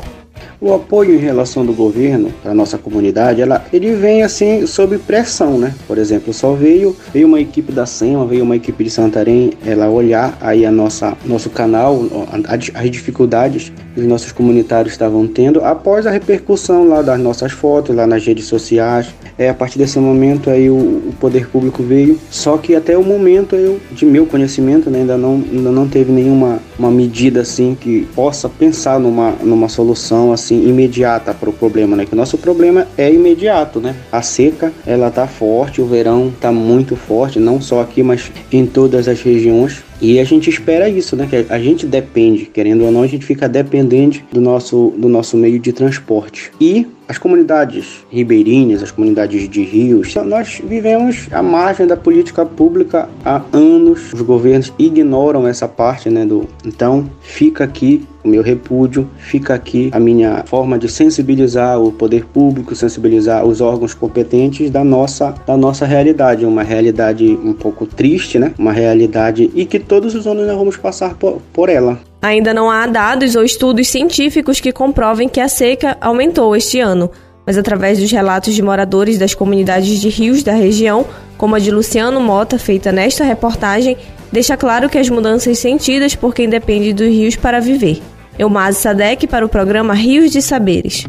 o 0.60 0.74
apoio 0.74 1.16
em 1.16 1.18
relação 1.18 1.66
do 1.66 1.74
governo 1.74 2.32
para 2.42 2.54
nossa 2.54 2.78
comunidade, 2.78 3.42
ela, 3.42 3.66
ele 3.74 3.96
vem 3.96 4.24
assim 4.24 4.68
sob 4.68 4.98
pressão, 5.00 5.58
né? 5.58 5.74
Por 5.88 5.98
exemplo, 5.98 6.34
só 6.34 6.54
veio 6.54 6.96
veio 7.12 7.28
uma 7.28 7.40
equipe 7.40 7.72
da 7.72 7.86
SEMA, 7.86 8.26
veio 8.26 8.44
uma 8.44 8.56
equipe 8.56 8.84
de 8.84 8.90
Santarém, 8.90 9.54
ela 9.66 9.90
olhar 9.90 10.38
aí 10.40 10.66
a 10.66 10.72
nossa 10.72 11.18
nosso 11.26 11.50
canal, 11.50 12.02
as 12.46 12.92
dificuldades 12.92 13.72
que 13.94 14.00
os 14.00 14.06
nossos 14.06 14.32
comunitários 14.32 14.94
estavam 14.94 15.28
tendo 15.28 15.64
após 15.64 16.06
a 16.06 16.12
repercussão 16.12 16.88
lá 16.88 17.02
das 17.02 17.20
nossas 17.20 17.52
fotos 17.52 17.96
lá 17.96 18.08
nas 18.08 18.26
redes 18.26 18.46
sociais. 18.46 19.08
É 19.38 19.50
a 19.50 19.54
partir 19.54 19.80
desse 19.80 19.98
momento 19.98 20.50
aí 20.50 20.70
o, 20.70 20.76
o 20.76 21.14
poder 21.20 21.48
público 21.48 21.82
veio, 21.82 22.20
só 22.30 22.58
que 22.58 22.76
até 22.76 22.98
o 22.98 23.04
momento 23.04 23.56
eu 23.56 23.80
de 23.92 24.06
meu 24.06 24.26
conhecimento 24.26 24.90
né, 24.90 25.00
ainda 25.00 25.18
não 25.18 25.44
ainda 25.52 25.72
não 25.72 25.88
teve 25.88 26.12
nenhuma 26.12 26.60
uma 26.78 26.92
medida 26.92 27.42
assim 27.42 27.76
que 27.80 28.08
possa 28.14 28.48
pensar 28.48 29.00
numa 29.00 29.32
numa 29.42 29.68
solução 29.68 30.31
assim 30.32 30.52
assim 30.52 30.68
imediata 30.68 31.34
para 31.34 31.50
o 31.50 31.54
problema, 31.54 31.96
né? 31.96 32.06
Que 32.06 32.14
o 32.14 32.18
nosso 32.18 32.38
problema 32.38 32.88
é 32.98 33.12
imediato, 33.12 33.80
né? 33.80 33.96
A 34.12 34.22
seca, 34.22 34.74
ela 34.86 35.10
tá 35.10 35.26
forte, 35.26 35.82
o 35.82 35.86
verão 35.86 36.34
tá 36.40 36.52
muito 36.52 36.96
forte, 36.96 37.40
não 37.40 37.62
só 37.62 37.82
aqui, 37.82 38.04
mas 38.04 38.32
em 38.52 38.66
todas 38.66 39.08
as 39.08 39.22
regiões. 39.22 39.84
E 40.02 40.20
a 40.20 40.24
gente 40.24 40.50
espera 40.50 40.90
isso, 40.90 41.16
né? 41.16 41.28
Que 41.30 41.46
a 41.48 41.60
gente 41.60 41.86
depende, 41.86 42.46
querendo 42.46 42.84
ou 42.84 42.92
não, 42.92 43.04
a 43.04 43.08
gente 43.08 43.26
fica 43.26 43.48
dependente 43.48 44.26
do 44.32 44.42
nosso, 44.42 44.94
do 44.98 45.08
nosso 45.08 45.38
meio 45.38 45.60
de 45.60 45.72
transporte. 45.72 46.52
E 46.60 46.88
as 47.08 47.18
comunidades 47.18 48.06
ribeirinhas, 48.10 48.82
as 48.82 48.92
comunidades 48.92 49.50
de 49.50 49.64
rios, 49.64 50.16
nós 50.16 50.62
vivemos 50.64 51.28
à 51.32 51.42
margem 51.42 51.86
da 51.86 51.98
política 51.98 52.46
pública 52.46 53.10
há 53.26 53.42
anos. 53.52 54.14
Os 54.14 54.22
governos 54.22 54.74
ignoram 54.80 55.48
essa 55.48 55.68
parte, 55.68 56.10
né? 56.10 56.26
Do... 56.26 56.48
Então, 56.66 57.10
fica 57.22 57.64
aqui 57.64 58.08
o 58.24 58.28
meu 58.28 58.42
repúdio, 58.42 59.10
fica 59.18 59.54
aqui 59.54 59.90
a 59.92 60.00
minha 60.00 60.44
forma 60.46 60.78
de 60.78 60.88
sensibilizar 60.88 61.82
o 61.82 61.92
poder 61.92 62.26
público, 62.26 62.76
sensibilizar 62.76 63.44
os 63.46 63.62
órgãos 63.62 63.94
competentes 63.94 64.70
da 64.70 64.84
nossa, 64.84 65.34
da 65.46 65.58
nossa 65.58 65.86
realidade, 65.86 66.46
uma 66.46 66.64
realidade 66.64 67.26
um 67.44 67.54
pouco 67.54 67.86
triste, 67.86 68.38
né? 68.38 68.54
Uma 68.58 68.72
realidade 68.72 69.50
e 69.54 69.66
que 69.66 69.80
todos 69.80 70.16
os 70.16 70.28
anos 70.28 70.46
nós 70.48 70.58
vamos 70.58 70.78
passar 70.78 71.16
por, 71.16 71.42
por 71.52 71.68
ela. 71.68 72.00
Ainda 72.22 72.54
não 72.54 72.70
há 72.70 72.86
dados 72.86 73.36
ou 73.36 73.44
estudos 73.44 73.88
científicos 73.88 74.60
que 74.60 74.72
comprovem 74.72 75.28
que 75.28 75.40
a 75.40 75.48
seca 75.48 75.98
aumentou 76.00 76.56
este 76.56 76.80
ano, 76.80 77.10
mas 77.46 77.58
através 77.58 78.00
dos 78.00 78.12
relatos 78.12 78.54
de 78.54 78.62
moradores 78.62 79.18
das 79.18 79.34
comunidades 79.34 80.00
de 80.00 80.10
rios 80.10 80.44
da 80.44 80.54
região, 80.54 81.06
como 81.38 81.56
a 81.56 81.60
de 81.60 81.72
Luciano 81.72 82.22
Mota, 82.22 82.60
feita 82.60 82.92
nesta 82.92 83.24
reportagem, 83.24 83.98
deixa 84.32 84.56
claro 84.56 84.88
que 84.88 85.00
as 85.00 85.10
mudanças 85.10 85.58
sentidas 85.58 86.16
por 86.16 86.36
quem 86.36 86.48
depende 86.48 86.94
dos 86.94 87.08
rios 87.08 87.36
para 87.36 87.60
viver. 87.60 88.00
Eumase 88.38 88.80
Sadek 88.80 89.26
para 89.26 89.46
o 89.46 89.50
programa 89.50 89.94
Rios 89.94 90.32
de 90.32 90.42
Saberes. 90.42 91.06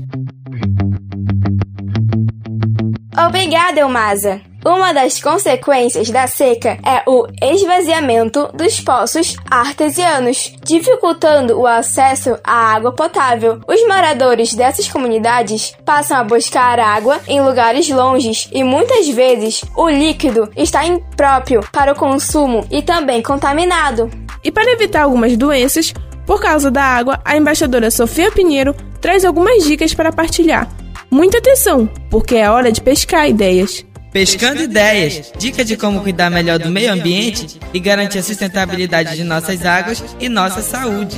Obrigada, 3.15 3.81
Elmasa! 3.81 4.52
Uma 4.65 4.93
das 4.93 5.21
consequências 5.21 6.09
da 6.09 6.29
seca 6.29 6.79
é 6.87 7.03
o 7.05 7.27
esvaziamento 7.43 8.49
dos 8.55 8.79
poços 8.81 9.37
artesianos, 9.51 10.53
dificultando 10.63 11.59
o 11.59 11.67
acesso 11.67 12.39
à 12.45 12.73
água 12.73 12.93
potável. 12.93 13.61
Os 13.67 13.83
moradores 13.89 14.55
dessas 14.55 14.87
comunidades 14.89 15.75
passam 15.85 16.17
a 16.17 16.23
buscar 16.25 16.79
água 16.79 17.19
em 17.27 17.43
lugares 17.43 17.89
longes 17.89 18.49
e 18.53 18.63
muitas 18.63 19.09
vezes 19.09 19.63
o 19.77 19.89
líquido 19.89 20.49
está 20.57 20.87
impróprio 20.87 21.61
para 21.73 21.93
o 21.93 21.97
consumo 21.97 22.65
e 22.71 22.83
também 22.83 23.21
contaminado. 23.21 24.09
E 24.45 24.53
para 24.53 24.71
evitar 24.71 25.03
algumas 25.03 25.37
doenças, 25.37 25.93
por 26.25 26.41
causa 26.41 26.71
da 26.71 26.85
água, 26.85 27.21
a 27.25 27.37
embaixadora 27.37 27.91
Sofia 27.91 28.31
Pinheiro 28.31 28.77
traz 29.01 29.25
algumas 29.25 29.65
dicas 29.65 29.93
para 29.93 30.13
partilhar. 30.13 30.69
Muita 31.11 31.39
atenção, 31.39 31.91
porque 32.09 32.37
é 32.37 32.49
hora 32.49 32.71
de 32.71 32.81
pescar 32.81 33.29
ideias. 33.29 33.85
Pescando 34.13 34.63
Ideias, 34.63 35.33
dica 35.39 35.65
de 35.65 35.75
como 35.75 36.03
cuidar 36.03 36.29
melhor 36.29 36.59
do 36.59 36.69
meio 36.69 36.93
ambiente 36.93 37.59
e 37.73 37.81
garantir 37.81 38.19
a 38.19 38.23
sustentabilidade 38.23 39.17
de 39.17 39.25
nossas 39.25 39.65
águas 39.65 40.05
e 40.21 40.29
nossa 40.29 40.61
saúde. 40.61 41.17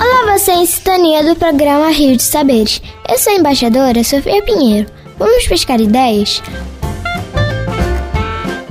Olá, 0.00 0.36
você 0.36 0.50
em 0.50 0.66
sintonia 0.66 1.22
do 1.22 1.36
programa 1.36 1.90
Rio 1.90 2.16
de 2.16 2.24
Saberes. 2.24 2.82
Eu 3.08 3.16
sou 3.18 3.32
a 3.32 3.36
embaixadora 3.36 4.02
Sofia 4.02 4.42
Pinheiro. 4.42 4.90
Vamos 5.16 5.46
pescar 5.46 5.80
ideias? 5.80 6.42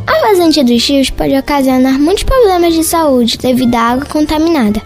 A 0.06 0.28
vazante 0.28 0.62
dos 0.62 0.86
rios 0.90 1.10
pode 1.10 1.38
ocasionar 1.38 1.98
muitos 1.98 2.24
problemas 2.24 2.74
de 2.74 2.84
saúde 2.84 3.38
devido 3.38 3.76
à 3.76 3.92
água 3.92 4.06
contaminada. 4.08 4.82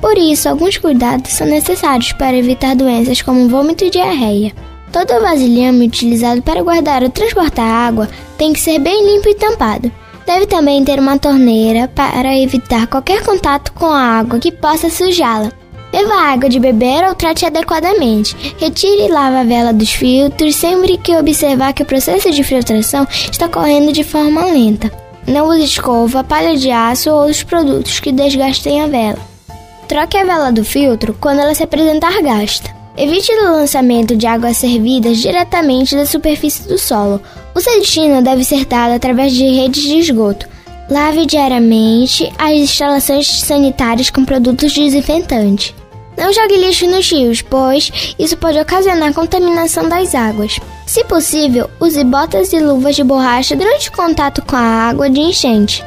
Por 0.00 0.16
isso, 0.18 0.48
alguns 0.48 0.76
cuidados 0.76 1.32
são 1.32 1.48
necessários 1.48 2.12
para 2.12 2.36
evitar 2.36 2.76
doenças 2.76 3.22
como 3.22 3.48
vômito 3.48 3.84
e 3.84 3.90
diarreia. 3.90 4.52
Todo 4.94 5.20
vasilhame 5.20 5.88
utilizado 5.88 6.40
para 6.40 6.62
guardar 6.62 7.02
ou 7.02 7.10
transportar 7.10 7.66
água 7.66 8.08
tem 8.38 8.52
que 8.52 8.60
ser 8.60 8.78
bem 8.78 9.04
limpo 9.04 9.28
e 9.28 9.34
tampado. 9.34 9.90
Deve 10.24 10.46
também 10.46 10.84
ter 10.84 11.00
uma 11.00 11.18
torneira 11.18 11.88
para 11.88 12.38
evitar 12.38 12.86
qualquer 12.86 13.24
contato 13.24 13.72
com 13.72 13.86
a 13.86 13.98
água 13.98 14.38
que 14.38 14.52
possa 14.52 14.88
sujá-la. 14.88 15.50
Beba 15.90 16.14
água 16.14 16.48
de 16.48 16.60
beber 16.60 17.02
ou 17.08 17.14
trate 17.16 17.44
adequadamente. 17.44 18.36
Retire 18.56 19.06
e 19.06 19.08
lave 19.08 19.38
a 19.38 19.42
vela 19.42 19.72
dos 19.72 19.90
filtros 19.90 20.54
sempre 20.54 20.96
que 20.96 21.16
observar 21.16 21.72
que 21.72 21.82
o 21.82 21.86
processo 21.86 22.30
de 22.30 22.44
filtração 22.44 23.04
está 23.10 23.48
correndo 23.48 23.92
de 23.92 24.04
forma 24.04 24.46
lenta. 24.46 24.92
Não 25.26 25.48
use 25.48 25.64
escova, 25.64 26.22
palha 26.22 26.56
de 26.56 26.70
aço 26.70 27.10
ou 27.10 27.22
outros 27.22 27.42
produtos 27.42 27.98
que 27.98 28.12
desgastem 28.12 28.80
a 28.80 28.86
vela. 28.86 29.18
Troque 29.88 30.16
a 30.16 30.24
vela 30.24 30.52
do 30.52 30.64
filtro 30.64 31.16
quando 31.20 31.40
ela 31.40 31.52
se 31.52 31.64
apresentar 31.64 32.22
gasta. 32.22 32.73
Evite 32.96 33.32
o 33.32 33.42
lançamento 33.42 34.16
de 34.16 34.24
águas 34.24 34.56
servidas 34.56 35.18
diretamente 35.18 35.96
da 35.96 36.06
superfície 36.06 36.68
do 36.68 36.78
solo. 36.78 37.20
O 37.52 37.60
seu 37.60 37.80
destino 37.80 38.22
deve 38.22 38.44
ser 38.44 38.64
dado 38.66 38.92
através 38.92 39.32
de 39.32 39.44
redes 39.44 39.82
de 39.82 39.98
esgoto. 39.98 40.48
Lave 40.88 41.26
diariamente 41.26 42.32
as 42.38 42.52
instalações 42.52 43.26
sanitárias 43.26 44.10
com 44.10 44.24
produtos 44.24 44.72
desinfetantes. 44.72 45.74
Não 46.16 46.32
jogue 46.32 46.56
lixo 46.56 46.86
nos 46.86 47.10
rios, 47.10 47.42
pois 47.42 48.14
isso 48.16 48.36
pode 48.36 48.60
ocasionar 48.60 49.12
contaminação 49.12 49.88
das 49.88 50.14
águas. 50.14 50.60
Se 50.86 51.02
possível, 51.04 51.68
use 51.80 52.04
botas 52.04 52.52
e 52.52 52.60
luvas 52.60 52.94
de 52.94 53.02
borracha 53.02 53.56
durante 53.56 53.88
o 53.88 53.92
contato 53.92 54.40
com 54.42 54.54
a 54.54 54.60
água 54.60 55.10
de 55.10 55.18
enchente. 55.18 55.82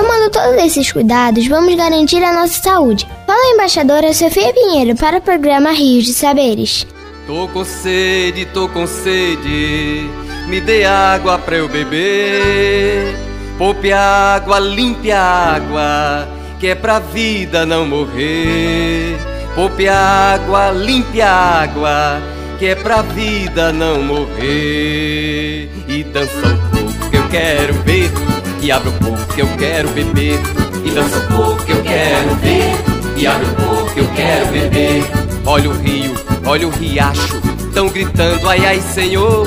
Tomando 0.00 0.30
todos 0.30 0.64
esses 0.64 0.90
cuidados, 0.90 1.46
vamos 1.46 1.74
garantir 1.74 2.24
a 2.24 2.32
nossa 2.32 2.62
saúde. 2.62 3.06
Fala 3.26 3.38
a 3.38 3.52
embaixadora 3.52 4.14
Sofia 4.14 4.50
Pinheiro 4.50 4.96
para 4.96 5.18
o 5.18 5.20
programa 5.20 5.72
Rios 5.72 6.06
de 6.06 6.14
Saberes. 6.14 6.86
Tô 7.26 7.46
com 7.48 7.62
sede, 7.66 8.46
tô 8.46 8.66
com 8.66 8.86
sede, 8.86 10.08
me 10.48 10.58
dê 10.58 10.86
água 10.86 11.38
pra 11.38 11.56
eu 11.56 11.68
beber. 11.68 13.14
Poupe 13.58 13.92
água, 13.92 14.58
limpe 14.58 15.12
água, 15.12 16.26
que 16.58 16.68
é 16.68 16.74
pra 16.74 16.98
vida 16.98 17.66
não 17.66 17.84
morrer. 17.84 19.18
Poupe 19.54 19.86
água, 19.86 20.70
limpe 20.70 21.20
água, 21.20 22.22
que 22.58 22.68
é 22.68 22.74
pra 22.74 23.02
vida 23.02 23.70
não 23.70 24.02
morrer. 24.02 25.68
E 25.86 26.02
dança 26.04 26.46
um 26.46 26.70
pouco 26.70 27.10
que 27.10 27.16
eu 27.18 27.28
quero 27.28 27.74
ver, 27.82 28.10
e 28.62 28.70
abre 28.70 28.88
um 28.88 28.98
pouco 28.98 29.34
que 29.34 29.40
eu 29.40 29.48
quero 29.56 29.88
beber. 29.90 30.38
E 30.84 30.90
dança 30.90 31.18
um 31.18 31.36
pouco 31.36 31.64
que 31.64 31.72
eu 31.72 31.82
quero 31.82 32.34
ver, 32.36 32.74
e 33.16 33.26
abre 33.26 33.46
um 33.46 33.54
pouco 33.54 33.92
que 33.92 34.00
eu 34.00 34.08
quero 34.14 34.46
beber. 34.46 35.04
Olha 35.44 35.70
o 35.70 35.72
rio, 35.74 36.14
olha 36.46 36.66
o 36.68 36.70
riacho, 36.70 37.40
tão 37.74 37.88
gritando 37.88 38.48
ai 38.48 38.64
ai 38.64 38.80
senhor. 38.80 39.46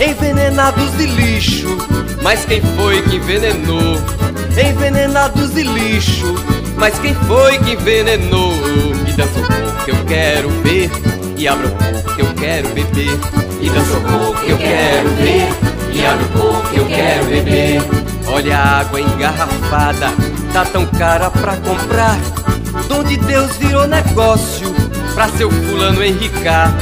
Envenenados 0.00 0.96
de 0.96 1.06
lixo, 1.06 1.76
mas 2.22 2.44
quem 2.46 2.62
foi 2.76 3.02
que 3.02 3.16
envenenou? 3.16 3.98
Envenenados 4.56 5.54
de 5.54 5.62
lixo, 5.62 6.34
mas 6.76 6.98
quem 6.98 7.14
foi 7.14 7.58
que 7.58 7.72
envenenou? 7.72 8.52
E 9.06 9.12
dança 9.12 9.38
um 9.38 9.44
pouco 9.44 9.84
que 9.84 9.90
eu 9.90 10.04
quero 10.06 10.48
ver, 10.62 10.90
e 11.36 11.48
abre 11.48 11.66
um 11.66 11.70
pouco 11.70 12.14
que 12.14 12.22
eu 12.22 12.34
quero 12.34 12.68
beber. 12.70 13.18
E 13.60 13.70
dança 13.70 13.96
um 13.98 14.18
pouco 14.18 14.40
que 14.40 14.50
eu 14.50 14.58
quero 14.58 15.08
ver, 15.10 15.48
e 15.92 16.06
abre 16.06 16.24
um 16.24 16.28
pouco 16.28 16.68
que 16.70 16.78
eu 16.78 16.86
quero 16.86 17.24
beber. 17.26 18.11
Olha 18.34 18.56
a 18.56 18.80
água 18.80 18.98
engarrafada, 18.98 20.10
tá 20.54 20.64
tão 20.64 20.86
cara 20.86 21.30
pra 21.30 21.54
comprar. 21.56 22.16
Donde 22.88 23.18
Deus 23.18 23.54
virou 23.58 23.86
negócio, 23.86 24.74
pra 25.14 25.28
seu 25.28 25.50
fulano 25.50 26.02
enricar. 26.02 26.72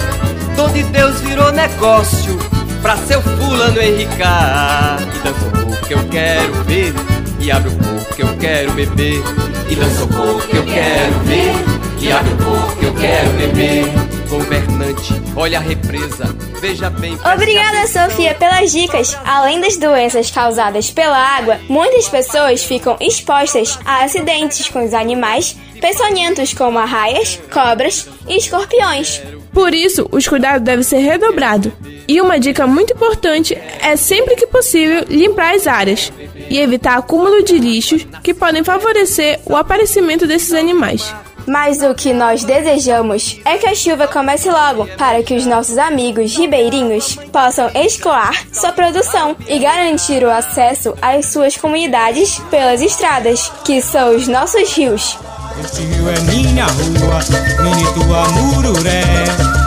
Donde 0.55 0.85
Deus 0.85 1.21
virou 1.21 1.51
negócio, 1.51 2.39
pra 2.81 2.97
seu 2.99 3.21
fulano 3.21 3.83
enricar. 3.83 4.99
E 5.13 5.19
dança 5.19 5.51
pouco 5.51 5.87
que 5.89 5.95
eu 5.95 6.09
quero 6.09 6.65
ver, 6.65 6.95
e 7.41 7.51
abre 7.51 7.71
um 7.71 7.79
pouco 7.79 8.15
que 8.15 8.23
eu 8.23 8.37
quero 8.37 8.71
beber. 8.73 9.21
E 9.69 9.75
dança 9.75 10.07
pouco 10.07 10.47
que 10.47 10.57
eu 10.57 10.65
quero 10.65 11.19
ver, 11.25 11.53
que 12.01 12.87
eu 12.87 12.95
quero 12.95 13.31
beber. 13.37 13.85
Governante, 14.29 15.13
olha 15.37 15.59
a 15.59 15.61
represa, 15.61 16.25
veja 16.61 16.89
bem. 16.89 17.19
Obrigada, 17.35 17.87
Sofia, 17.89 18.35
pelas 18.35 18.71
dicas. 18.73 19.19
Além 19.25 19.61
das 19.61 19.77
doenças 19.77 20.31
causadas 20.31 20.91
pela 20.91 21.19
água, 21.19 21.59
muitas 21.69 22.09
pessoas 22.09 22.65
ficam 22.65 22.97
expostas 23.01 23.79
a 23.85 24.05
acidentes 24.05 24.69
com 24.69 24.85
os 24.85 24.95
animais 24.95 25.57
peçonhentos 25.81 26.55
como 26.55 26.79
arraias, 26.79 27.41
cobras 27.53 28.09
e 28.29 28.37
escorpiões. 28.37 29.21
Por 29.53 29.75
isso, 29.75 30.09
os 30.13 30.29
cuidados 30.29 30.63
devem 30.63 30.85
ser 30.85 30.99
redobrados. 30.99 31.73
E 32.07 32.21
uma 32.21 32.39
dica 32.39 32.67
muito 32.67 32.95
importante 32.95 33.59
é 33.81 33.97
sempre 33.97 34.37
que 34.37 34.47
possível 34.47 35.05
limpar 35.09 35.55
as 35.55 35.67
áreas 35.67 36.13
e 36.49 36.59
evitar 36.59 36.97
acúmulo 36.97 37.43
de 37.43 37.59
lixos 37.59 38.07
que 38.23 38.33
podem 38.33 38.63
favorecer 38.63 39.41
o 39.45 39.57
aparecimento 39.57 40.27
desses 40.27 40.53
animais. 40.53 41.13
Mas 41.51 41.83
o 41.83 41.93
que 41.97 42.13
nós 42.13 42.45
desejamos 42.45 43.41
é 43.45 43.59
que 43.59 43.67
a 43.67 43.75
chuva 43.75 44.07
comece 44.07 44.49
logo 44.49 44.87
para 44.97 45.21
que 45.21 45.35
os 45.35 45.45
nossos 45.45 45.79
amigos 45.79 46.37
ribeirinhos 46.37 47.19
possam 47.33 47.69
escoar 47.75 48.47
sua 48.53 48.71
produção 48.71 49.35
e 49.49 49.59
garantir 49.59 50.23
o 50.23 50.31
acesso 50.31 50.95
às 51.03 51.27
suas 51.27 51.57
comunidades 51.57 52.39
pelas 52.53 52.81
estradas, 52.81 53.51
que 53.65 53.83
são 53.83 54.15
os 54.15 54.29
nossos 54.29 54.73
rios. 54.77 55.19
Este 55.61 55.83
rio 55.83 56.09
é 56.09 56.21
minha 56.21 56.67
rua, 56.67 57.19
mini 57.65 57.85
tua 57.95 58.29
mururé. 58.29 59.03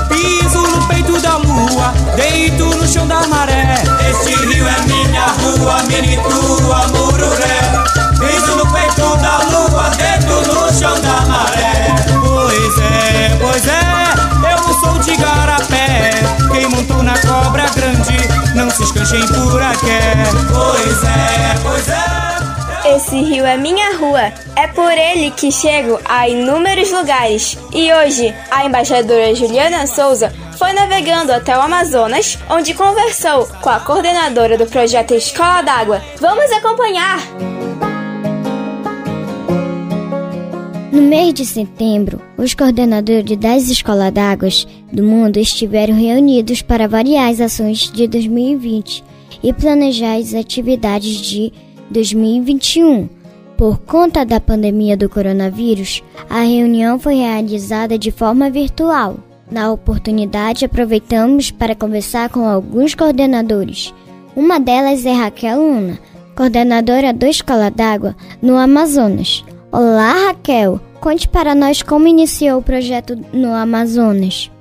Piso 0.07 0.61
no 0.61 0.87
peito 0.87 1.19
da 1.19 1.35
lua, 1.35 1.93
deito 2.15 2.63
no 2.63 2.87
chão 2.87 3.05
da 3.05 3.27
maré. 3.27 3.75
Este 4.09 4.33
rio 4.45 4.65
é 4.65 4.81
minha 4.87 5.25
rua, 5.25 5.83
mini 5.83 6.15
tua 6.15 6.87
mururé. 6.87 7.59
Piso 8.19 8.55
no 8.55 8.71
peito 8.71 9.17
da 9.17 9.37
lua, 9.51 9.89
deito 9.97 10.53
no 10.53 10.79
chão 10.79 10.97
da 11.01 11.25
maré. 11.25 11.72
Pois 13.53 13.67
é, 13.67 14.51
eu 14.51 14.73
sou 14.79 14.97
de 14.97 15.15
garapé. 15.15 16.09
Quem 16.51 16.67
montou 16.69 17.03
na 17.03 17.13
cobra 17.19 17.65
grande, 17.75 18.17
não 18.55 18.67
se 18.71 18.81
escanchem 18.81 19.27
por 19.27 19.61
aqui. 19.61 19.91
Pois 20.51 21.03
é, 21.03 21.53
pois 21.61 21.87
é. 21.87 22.95
Esse 22.95 23.15
rio 23.15 23.45
é 23.45 23.55
minha 23.55 23.95
rua. 23.97 24.33
É 24.55 24.65
por 24.69 24.91
ele 24.91 25.29
que 25.29 25.51
chego 25.51 25.99
a 26.09 26.27
inúmeros 26.27 26.91
lugares. 26.91 27.55
E 27.71 27.93
hoje, 27.93 28.33
a 28.49 28.65
embaixadora 28.65 29.35
Juliana 29.35 29.85
Souza 29.85 30.33
foi 30.57 30.73
navegando 30.73 31.31
até 31.31 31.55
o 31.55 31.61
Amazonas, 31.61 32.39
onde 32.49 32.73
conversou 32.73 33.45
com 33.61 33.69
a 33.69 33.79
coordenadora 33.79 34.57
do 34.57 34.65
projeto 34.65 35.13
Escola 35.13 35.61
d'Água. 35.61 36.01
Vamos 36.19 36.51
acompanhar! 36.51 37.19
No 40.93 41.01
mês 41.01 41.33
de 41.33 41.43
setembro, 41.43 42.21
os 42.37 42.53
coordenadores 42.53 43.35
das 43.37 43.67
escolas 43.67 44.13
d'águas 44.13 44.67
do 44.91 45.01
mundo 45.01 45.37
estiveram 45.37 45.95
reunidos 45.95 46.61
para 46.61 46.85
avaliar 46.85 47.31
as 47.31 47.41
ações 47.41 47.91
de 47.91 48.07
2020 48.07 49.03
e 49.41 49.51
planejar 49.51 50.17
as 50.17 50.35
atividades 50.35 51.17
de 51.17 51.51
2021. 51.89 53.09
Por 53.57 53.79
conta 53.79 54.23
da 54.23 54.39
pandemia 54.39 54.95
do 54.95 55.09
coronavírus, 55.09 56.03
a 56.29 56.41
reunião 56.41 56.99
foi 56.99 57.15
realizada 57.15 57.97
de 57.97 58.11
forma 58.11 58.51
virtual. 58.51 59.17
Na 59.49 59.71
oportunidade, 59.71 60.63
aproveitamos 60.63 61.49
para 61.49 61.73
conversar 61.73 62.29
com 62.29 62.47
alguns 62.47 62.93
coordenadores. 62.93 63.91
Uma 64.35 64.59
delas 64.59 65.07
é 65.07 65.11
Raquel 65.11 65.59
Luna, 65.59 65.97
coordenadora 66.35 67.11
do 67.11 67.25
Escola 67.25 67.71
d'Água 67.71 68.15
no 68.39 68.55
Amazonas. 68.57 69.43
Olá, 69.73 70.27
Raquel! 70.27 70.79
Conte 71.01 71.27
para 71.27 71.55
nós 71.55 71.81
como 71.81 72.07
iniciou 72.07 72.59
o 72.59 72.61
projeto 72.61 73.19
no 73.33 73.55
Amazonas. 73.55 74.51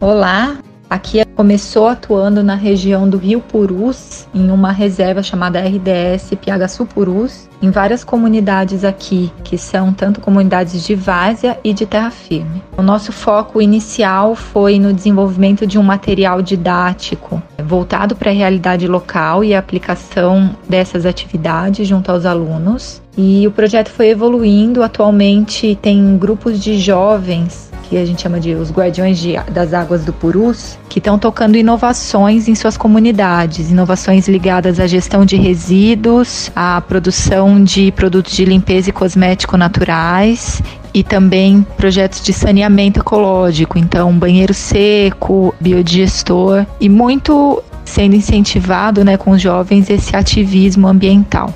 Olá, 0.00 0.56
Aqui 0.88 1.24
começou 1.34 1.88
atuando 1.88 2.42
na 2.42 2.54
região 2.54 3.08
do 3.08 3.16
Rio 3.16 3.40
Purus, 3.40 4.28
em 4.32 4.50
uma 4.50 4.70
reserva 4.70 5.22
chamada 5.22 5.58
RDS 5.58 6.30
Piagaçu 6.40 6.86
Purus, 6.86 7.48
em 7.60 7.70
várias 7.70 8.04
comunidades 8.04 8.84
aqui, 8.84 9.32
que 9.42 9.58
são 9.58 9.92
tanto 9.92 10.20
comunidades 10.20 10.84
de 10.84 10.94
várzea 10.94 11.58
e 11.64 11.72
de 11.72 11.84
terra 11.84 12.10
firme. 12.10 12.62
O 12.76 12.82
nosso 12.82 13.12
foco 13.12 13.60
inicial 13.60 14.36
foi 14.36 14.78
no 14.78 14.92
desenvolvimento 14.92 15.66
de 15.66 15.78
um 15.78 15.82
material 15.82 16.40
didático 16.40 17.42
voltado 17.64 18.14
para 18.14 18.30
a 18.30 18.34
realidade 18.34 18.86
local 18.86 19.42
e 19.42 19.54
a 19.54 19.58
aplicação 19.58 20.54
dessas 20.68 21.04
atividades 21.04 21.88
junto 21.88 22.12
aos 22.12 22.24
alunos. 22.24 23.02
E 23.16 23.46
o 23.46 23.50
projeto 23.50 23.90
foi 23.90 24.08
evoluindo. 24.08 24.82
Atualmente 24.82 25.78
tem 25.80 26.18
grupos 26.18 26.60
de 26.60 26.78
jovens 26.78 27.72
que 27.88 27.98
a 27.98 28.04
gente 28.04 28.22
chama 28.22 28.40
de 28.40 28.54
os 28.54 28.72
guardiões 28.72 29.18
de, 29.18 29.34
das 29.52 29.74
águas 29.74 30.04
do 30.04 30.12
Purus, 30.12 30.78
que 30.88 30.98
estão 30.98 31.18
tocando 31.18 31.56
inovações 31.56 32.48
em 32.48 32.54
suas 32.54 32.76
comunidades, 32.76 33.70
inovações 33.70 34.26
ligadas 34.26 34.80
à 34.80 34.86
gestão 34.86 35.24
de 35.24 35.36
resíduos, 35.36 36.50
à 36.56 36.80
produção 36.80 37.62
de 37.62 37.92
produtos 37.92 38.32
de 38.32 38.44
limpeza 38.44 38.90
e 38.90 38.92
cosmético 38.92 39.56
naturais 39.56 40.62
e 40.92 41.02
também 41.02 41.66
projetos 41.76 42.22
de 42.22 42.32
saneamento 42.32 43.00
ecológico, 43.00 43.78
então 43.78 44.16
banheiro 44.16 44.54
seco, 44.54 45.54
biodigestor 45.60 46.64
e 46.80 46.88
muito 46.88 47.62
sendo 47.84 48.16
incentivado 48.16 49.04
né, 49.04 49.16
com 49.16 49.32
os 49.32 49.42
jovens 49.42 49.90
esse 49.90 50.16
ativismo 50.16 50.88
ambiental. 50.88 51.52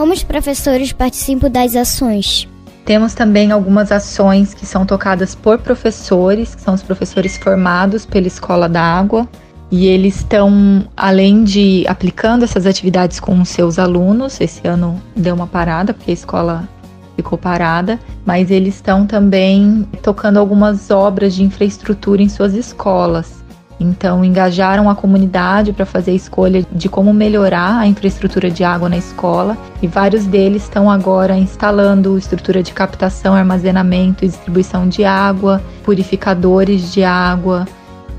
Como 0.00 0.14
os 0.14 0.22
professores 0.22 0.94
participam 0.94 1.50
das 1.50 1.76
ações? 1.76 2.48
Temos 2.86 3.12
também 3.12 3.52
algumas 3.52 3.92
ações 3.92 4.54
que 4.54 4.64
são 4.64 4.86
tocadas 4.86 5.34
por 5.34 5.58
professores, 5.58 6.54
que 6.54 6.62
são 6.62 6.72
os 6.72 6.82
professores 6.82 7.36
formados 7.36 8.06
pela 8.06 8.26
Escola 8.26 8.66
da 8.66 8.80
Água, 8.80 9.28
e 9.70 9.86
eles 9.86 10.16
estão, 10.16 10.88
além 10.96 11.44
de 11.44 11.84
aplicando 11.86 12.44
essas 12.44 12.64
atividades 12.64 13.20
com 13.20 13.38
os 13.42 13.50
seus 13.50 13.78
alunos, 13.78 14.40
esse 14.40 14.66
ano 14.66 14.98
deu 15.14 15.34
uma 15.34 15.46
parada, 15.46 15.92
porque 15.92 16.12
a 16.12 16.14
escola 16.14 16.66
ficou 17.14 17.36
parada, 17.36 18.00
mas 18.24 18.50
eles 18.50 18.76
estão 18.76 19.06
também 19.06 19.86
tocando 20.00 20.38
algumas 20.38 20.90
obras 20.90 21.34
de 21.34 21.42
infraestrutura 21.42 22.22
em 22.22 22.28
suas 22.30 22.54
escolas. 22.54 23.44
Então, 23.80 24.22
engajaram 24.22 24.90
a 24.90 24.94
comunidade 24.94 25.72
para 25.72 25.86
fazer 25.86 26.10
a 26.10 26.14
escolha 26.14 26.66
de 26.70 26.86
como 26.86 27.14
melhorar 27.14 27.78
a 27.78 27.86
infraestrutura 27.86 28.50
de 28.50 28.62
água 28.62 28.90
na 28.90 28.98
escola 28.98 29.56
e 29.80 29.86
vários 29.86 30.26
deles 30.26 30.64
estão 30.64 30.90
agora 30.90 31.34
instalando 31.34 32.18
estrutura 32.18 32.62
de 32.62 32.74
captação, 32.74 33.34
armazenamento 33.34 34.22
e 34.22 34.28
distribuição 34.28 34.86
de 34.86 35.02
água, 35.02 35.62
purificadores 35.82 36.92
de 36.92 37.02
água 37.02 37.66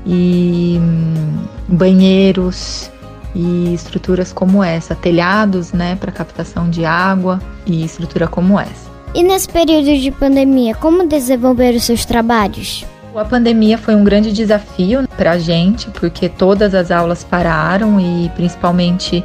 e 0.04 0.80
hum, 0.80 1.44
banheiros 1.68 2.90
e 3.32 3.72
estruturas 3.72 4.32
como 4.32 4.64
essa, 4.64 4.96
telhados, 4.96 5.72
né, 5.72 5.94
para 5.94 6.10
captação 6.10 6.68
de 6.68 6.84
água 6.84 7.40
e 7.64 7.84
estrutura 7.84 8.26
como 8.26 8.58
essa. 8.58 8.90
E 9.14 9.22
nesse 9.22 9.48
período 9.48 9.96
de 9.96 10.10
pandemia, 10.10 10.74
como 10.74 11.06
desenvolver 11.06 11.74
os 11.76 11.84
seus 11.84 12.04
trabalhos? 12.04 12.84
A 13.14 13.24
pandemia 13.24 13.76
foi 13.76 13.94
um 13.94 14.02
grande 14.02 14.32
desafio 14.32 15.06
para 15.16 15.32
a 15.32 15.38
gente, 15.38 15.90
porque 15.90 16.28
todas 16.28 16.74
as 16.74 16.90
aulas 16.90 17.22
pararam 17.22 18.00
e 18.00 18.30
principalmente 18.30 19.24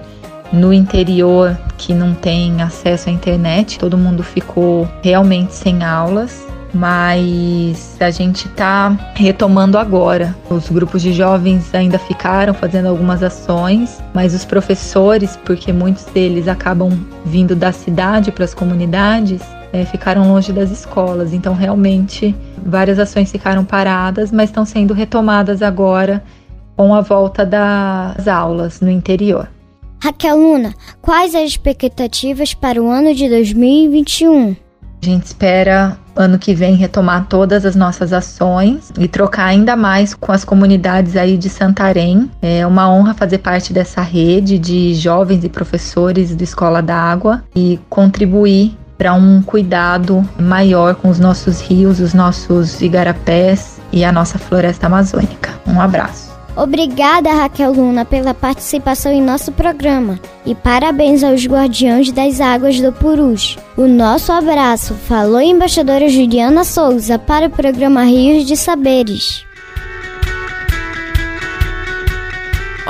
no 0.52 0.73
interior 0.73 1.58
que 1.78 1.93
não 1.93 2.13
tem 2.13 2.62
acesso 2.62 3.10
à 3.10 3.12
internet, 3.12 3.80
todo 3.80 3.97
mundo 3.97 4.23
ficou 4.23 4.88
realmente 5.02 5.54
sem 5.54 5.84
aulas. 5.84 6.45
mas 6.73 7.97
a 8.00 8.10
gente 8.12 8.47
está 8.47 8.95
retomando 9.15 9.78
agora. 9.78 10.36
Os 10.50 10.69
grupos 10.69 11.02
de 11.02 11.13
jovens 11.13 11.73
ainda 11.73 11.97
ficaram 11.97 12.54
fazendo 12.54 12.88
algumas 12.88 13.23
ações, 13.23 14.02
mas 14.13 14.34
os 14.34 14.45
professores, 14.45 15.38
porque 15.45 15.71
muitos 15.71 16.06
deles 16.06 16.47
acabam 16.47 16.91
vindo 17.26 17.56
da 17.56 17.71
cidade 17.71 18.32
para 18.32 18.43
as 18.43 18.54
comunidades, 18.54 19.41
é, 19.73 19.86
ficaram 19.86 20.28
longe 20.28 20.52
das 20.52 20.69
escolas. 20.69 21.34
Então, 21.34 21.54
realmente, 21.54 22.36
várias 22.68 23.00
ações 23.00 23.32
ficaram 23.32 23.64
paradas, 23.64 24.32
mas 24.32 24.50
estão 24.50 24.66
sendo 24.66 24.94
retomadas 24.94 25.62
agora 25.62 26.24
com 26.76 26.94
a 26.94 27.02
volta 27.02 27.46
das 27.46 28.28
aulas 28.28 28.82
no 28.82 28.90
interior. 28.90 29.50
Raquel 30.00 30.38
Luna, 30.38 30.76
quais 31.02 31.34
as 31.34 31.50
expectativas 31.50 32.54
para 32.54 32.82
o 32.82 32.88
ano 32.88 33.16
de 33.16 33.28
2021? 33.28 34.56
A 35.02 35.06
gente 35.06 35.26
espera 35.26 35.98
ano 36.16 36.40
que 36.40 36.54
vem 36.54 36.76
retomar 36.76 37.28
todas 37.28 37.66
as 37.66 37.76
nossas 37.76 38.12
ações 38.12 38.92
e 38.98 39.08
trocar 39.08 39.46
ainda 39.46 39.76
mais 39.76 40.14
com 40.14 40.32
as 40.32 40.44
comunidades 40.44 41.16
aí 41.16 41.38
de 41.38 41.50
Santarém. 41.50 42.30
É 42.42 42.66
uma 42.66 42.92
honra 42.92 43.14
fazer 43.14 43.38
parte 43.38 43.72
dessa 43.72 44.02
rede 44.02 44.58
de 44.58 44.96
jovens 44.96 45.44
e 45.44 45.50
professores 45.50 46.36
do 46.36 46.44
Escola 46.44 46.82
d'Água 46.82 47.44
e 47.56 47.80
contribuir 47.90 48.76
para 48.98 49.14
um 49.14 49.42
cuidado 49.42 50.28
maior 50.40 50.96
com 50.96 51.10
os 51.10 51.20
nossos 51.20 51.62
rios, 51.62 52.00
os 52.00 52.14
nossos 52.14 52.82
igarapés 52.82 53.80
e 53.92 54.04
a 54.04 54.12
nossa 54.12 54.40
floresta 54.40 54.88
amazônica. 54.88 55.52
Um 55.68 55.80
abraço. 55.80 56.36
Obrigada, 56.58 57.32
Raquel 57.32 57.72
Luna, 57.72 58.04
pela 58.04 58.34
participação 58.34 59.12
em 59.12 59.22
nosso 59.22 59.52
programa 59.52 60.20
e 60.44 60.56
parabéns 60.56 61.24
aos 61.24 61.46
Guardiões 61.46 62.12
das 62.12 62.42
Águas 62.42 62.82
do 62.82 62.92
Purus. 62.92 63.60
O 63.78 63.88
nosso 63.88 64.32
abraço 64.32 64.96
falou 64.96 65.38
a 65.38 65.44
embaixadora 65.44 66.10
Juliana 66.10 66.64
Souza 66.64 67.20
para 67.20 67.46
o 67.46 67.52
programa 67.52 68.04
Rios 68.06 68.44
de 68.44 68.58
Saberes. 68.58 69.46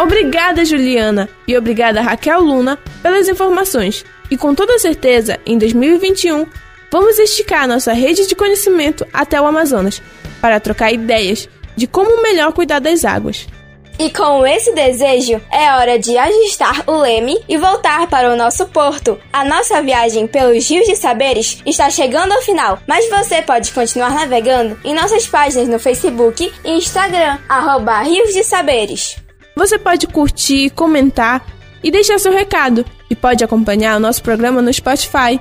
Obrigada, 0.02 0.63
Juliana, 0.63 1.28
e 1.46 1.58
obrigada, 1.58 2.02
Raquel 2.02 2.39
Luna, 2.39 2.78
pelas 3.02 3.28
informações. 3.28 4.06
E 4.30 4.38
com 4.38 4.54
toda 4.54 4.80
certeza, 4.80 5.40
em 5.46 5.58
2021, 5.58 6.46
vamos 6.92 7.18
esticar 7.20 7.68
nossa 7.68 7.94
rede 7.94 8.28
de 8.28 8.36
conhecimento 8.36 9.06
até 9.13 9.40
o 9.40 9.48
Amazonas 9.48 10.02
para 10.42 10.60
trocar 10.60 10.92
ideias 10.92 11.48
de 11.76 11.88
como 11.88 12.22
melhor 12.22 12.52
cuidar 12.52 12.80
das 12.80 13.06
águas. 13.06 13.48
E 14.00 14.12
com 14.12 14.46
esse 14.46 14.74
desejo, 14.74 15.42
é 15.52 15.72
hora 15.74 15.98
de 15.98 16.16
ajustar 16.16 16.84
o 16.86 16.98
leme 16.98 17.44
e 17.50 17.58
voltar 17.58 18.08
para 18.08 18.32
o 18.32 18.36
nosso 18.36 18.68
porto. 18.68 19.20
A 19.34 19.44
nossa 19.44 19.82
viagem 19.82 20.28
pelos 20.28 20.70
rios 20.70 20.86
de 20.86 20.96
saberes 20.96 21.62
está 21.66 21.90
chegando 21.90 22.32
ao 22.32 22.42
final, 22.44 22.80
mas 22.86 23.10
você 23.10 23.42
pode 23.42 23.72
continuar 23.72 24.12
navegando 24.12 24.78
em 24.84 24.94
nossas 24.94 25.26
páginas 25.26 25.68
no 25.68 25.80
Facebook 25.80 26.54
e 26.63 26.72
Instagram, 26.74 27.40
arroba 27.50 28.02
Rios 28.02 28.34
de 28.34 28.44
Saberes. 28.44 29.18
Você 29.56 29.80
pode 29.80 30.06
curtir, 30.06 30.70
comentar 30.72 31.44
e 31.84 31.90
deixar 31.90 32.20
seu 32.20 32.32
recado, 32.32 32.86
e 33.10 33.15
pode 33.15 33.43
acompanhar 33.43 33.98
o 33.98 34.00
nosso 34.00 34.22
programa 34.22 34.62
no 34.62 34.72
Spotify, 34.74 35.39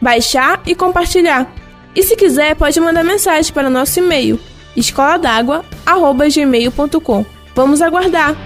baixar 0.00 0.62
e 0.66 0.74
compartilhar. 0.74 1.46
E 1.94 2.02
se 2.02 2.16
quiser, 2.16 2.54
pode 2.54 2.80
mandar 2.80 3.04
mensagem 3.04 3.52
para 3.52 3.68
o 3.68 3.70
nosso 3.70 3.98
e-mail 3.98 4.40
escoladagua@gmail.com. 4.76 7.24
Vamos 7.54 7.80
aguardar. 7.80 8.36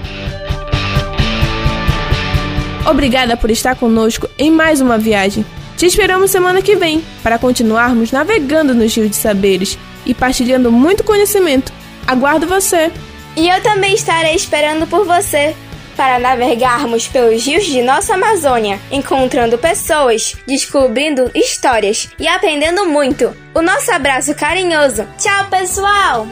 Obrigada 2.89 3.37
por 3.37 3.51
estar 3.51 3.75
conosco 3.75 4.29
em 4.39 4.49
mais 4.51 4.81
uma 4.81 4.97
viagem. 4.97 5.45
Te 5.77 5.87
esperamos 5.87 6.31
semana 6.31 6.63
que 6.63 6.77
vem 6.77 7.05
para 7.23 7.39
continuarmos 7.39 8.13
navegando 8.13 8.75
nos 8.75 8.95
rios 8.95 9.11
de 9.11 9.17
saberes 9.17 9.77
e 10.07 10.15
partilhando 10.15 10.71
muito 10.71 11.03
conhecimento. 11.03 11.73
Aguardo 12.07 12.47
você. 12.47 12.93
E 13.37 13.49
eu 13.49 13.61
também 13.63 13.95
estarei 13.95 14.35
esperando 14.35 14.87
por 14.87 15.05
você 15.05 15.55
para 16.01 16.19
navegarmos 16.19 17.07
pelos 17.09 17.45
rios 17.45 17.67
de 17.67 17.83
nossa 17.83 18.15
Amazônia, 18.15 18.81
encontrando 18.91 19.59
pessoas, 19.59 20.35
descobrindo 20.47 21.31
histórias 21.35 22.09
e 22.19 22.27
aprendendo 22.27 22.87
muito. 22.87 23.37
O 23.55 23.61
nosso 23.61 23.93
abraço 23.93 24.35
carinhoso. 24.35 25.07
Tchau, 25.19 25.45
pessoal! 25.51 26.27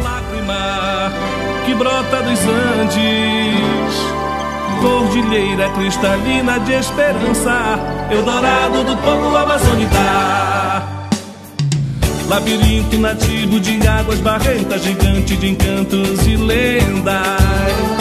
Lágrima 0.00 1.12
que 1.66 1.74
brota 1.74 2.22
dos 2.22 2.38
Andes, 2.38 3.96
cordilheira 4.80 5.68
cristalina 5.70 6.60
de 6.60 6.74
esperança, 6.74 7.80
Eldorado 8.12 8.84
do 8.84 8.96
povo 8.98 9.36
amazônica. 9.36 9.98
Labirinto 12.28 12.96
nativo 12.96 13.58
de 13.58 13.88
águas 13.88 14.20
barrentas, 14.20 14.84
gigante 14.84 15.34
de 15.34 15.48
encantos 15.48 16.24
e 16.28 16.36
lendas. 16.36 17.99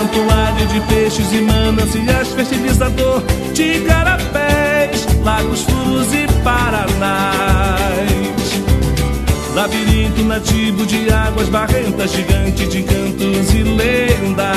Santuário 0.00 0.66
de 0.68 0.80
peixes 0.86 1.30
e 1.30 1.42
mananciais, 1.42 2.28
fertilizador 2.28 3.22
de 3.52 3.80
carapés, 3.80 5.06
lagos, 5.22 5.60
furos 5.64 6.06
e 6.14 6.26
paranás. 6.42 7.44
Labirinto 9.54 10.22
nativo 10.22 10.86
de 10.86 11.12
águas 11.12 11.50
barrentas, 11.50 12.12
gigante 12.12 12.66
de 12.66 12.78
encantos 12.78 13.52
e 13.52 13.62
lendas. 13.62 14.48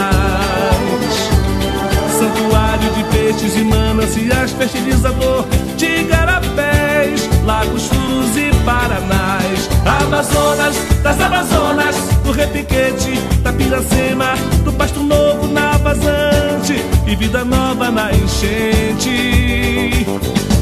Santuário 2.18 2.90
de 2.94 3.04
peixes 3.14 3.58
e 3.58 3.64
mananciais, 3.66 4.52
fertilizador 4.54 5.46
de 5.76 6.04
garapés, 6.06 7.30
lagos, 7.46 7.88
furos 7.88 8.38
e 8.38 8.50
paranás. 8.64 9.70
Amazonas, 10.06 10.78
das 11.04 11.20
Amazonas, 11.20 12.13
do 12.24 12.32
Repiquete, 12.32 13.20
da 13.42 13.52
Piracema, 13.54 14.34
do 14.64 14.72
Pasto 14.74 15.02
Novo 15.02 15.48
na 15.48 15.78
Vazante 15.78 16.84
e 17.06 17.16
vida 17.16 17.44
nova 17.44 17.92
na 17.92 18.12
enchente. 18.14 20.06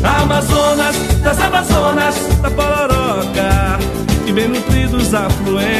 Amazonas, 0.03 0.95
das 1.23 1.39
Amazonas, 1.39 2.15
da 2.41 2.49
Pororoca 2.49 3.79
e 4.25 4.31
bem 4.31 4.47
nutridos 4.47 5.13
afluentes. 5.13 5.70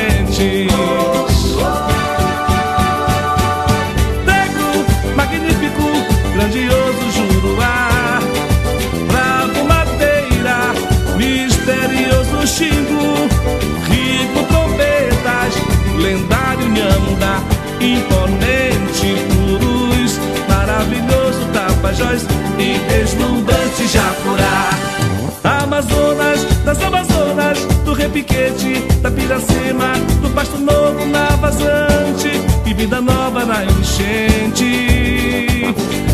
Do 28.21 28.27
Repiquete, 28.27 28.81
da 29.01 29.10
Piracema, 29.10 29.93
do 30.21 30.29
Pasto 30.29 30.57
Novo 30.57 31.05
na 31.05 31.27
Vazante 31.38 32.29
e 32.65 32.73
vida 32.73 33.01
nova 33.01 33.45
na 33.45 33.63
enchente. 33.65 34.55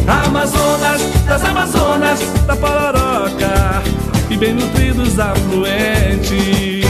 Amazonas, 0.07 1.01
das 1.27 1.43
Amazonas, 1.43 2.19
da 2.45 2.55
Pororoca 2.55 3.83
e 4.29 4.37
bem 4.37 4.53
nutridos 4.53 5.19
afluentes. 5.19 6.86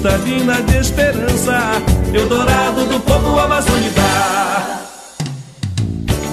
Cristalina 0.00 0.62
de 0.62 0.78
esperança, 0.78 1.60
Eldorado 2.14 2.86
do 2.86 3.00
povo 3.00 3.38
amazônica. 3.38 4.00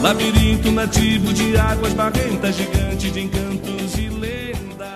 Labirinto 0.02 0.72
nativo 0.72 1.34
de 1.34 1.58
águas 1.58 1.92
barrentas, 1.92 2.56
gigante 2.56 3.12
de 3.12 3.20
encantos 3.20 3.98
e 3.98 4.08
lendas. 4.08 4.88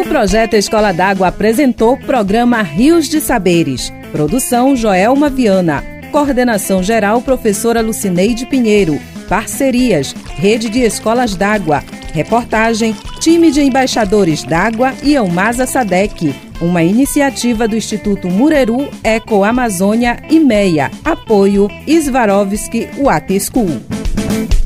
O 0.00 0.08
projeto 0.08 0.54
Escola 0.54 0.92
d'Água 0.92 1.28
apresentou 1.28 1.94
o 1.94 2.00
programa 2.00 2.62
Rios 2.62 3.08
de 3.08 3.20
Saberes. 3.20 3.92
Produção 4.12 4.76
Joelma 4.76 5.28
Viana. 5.28 5.82
Coordenação 6.12 6.80
geral 6.82 7.20
Professora 7.22 7.80
Lucineide 7.80 8.46
Pinheiro. 8.46 9.00
Parcerias 9.28 10.14
Rede 10.36 10.68
de 10.68 10.80
Escolas 10.80 11.34
d'Água. 11.34 11.82
Reportagem 12.12 12.94
Time 13.18 13.50
de 13.50 13.62
Embaixadores 13.62 14.44
d'Água 14.44 14.92
e 15.02 15.16
Almasa 15.16 15.66
Sadec. 15.66 16.51
Uma 16.62 16.82
iniciativa 16.82 17.66
do 17.66 17.76
Instituto 17.76 18.28
Mureru 18.28 18.88
Eco 19.02 19.42
Amazônia 19.42 20.22
e 20.30 20.38
MEIA. 20.38 20.90
Apoio 21.04 21.68
Svarovski 21.86 22.88
Water 22.98 23.40
School. 23.40 24.61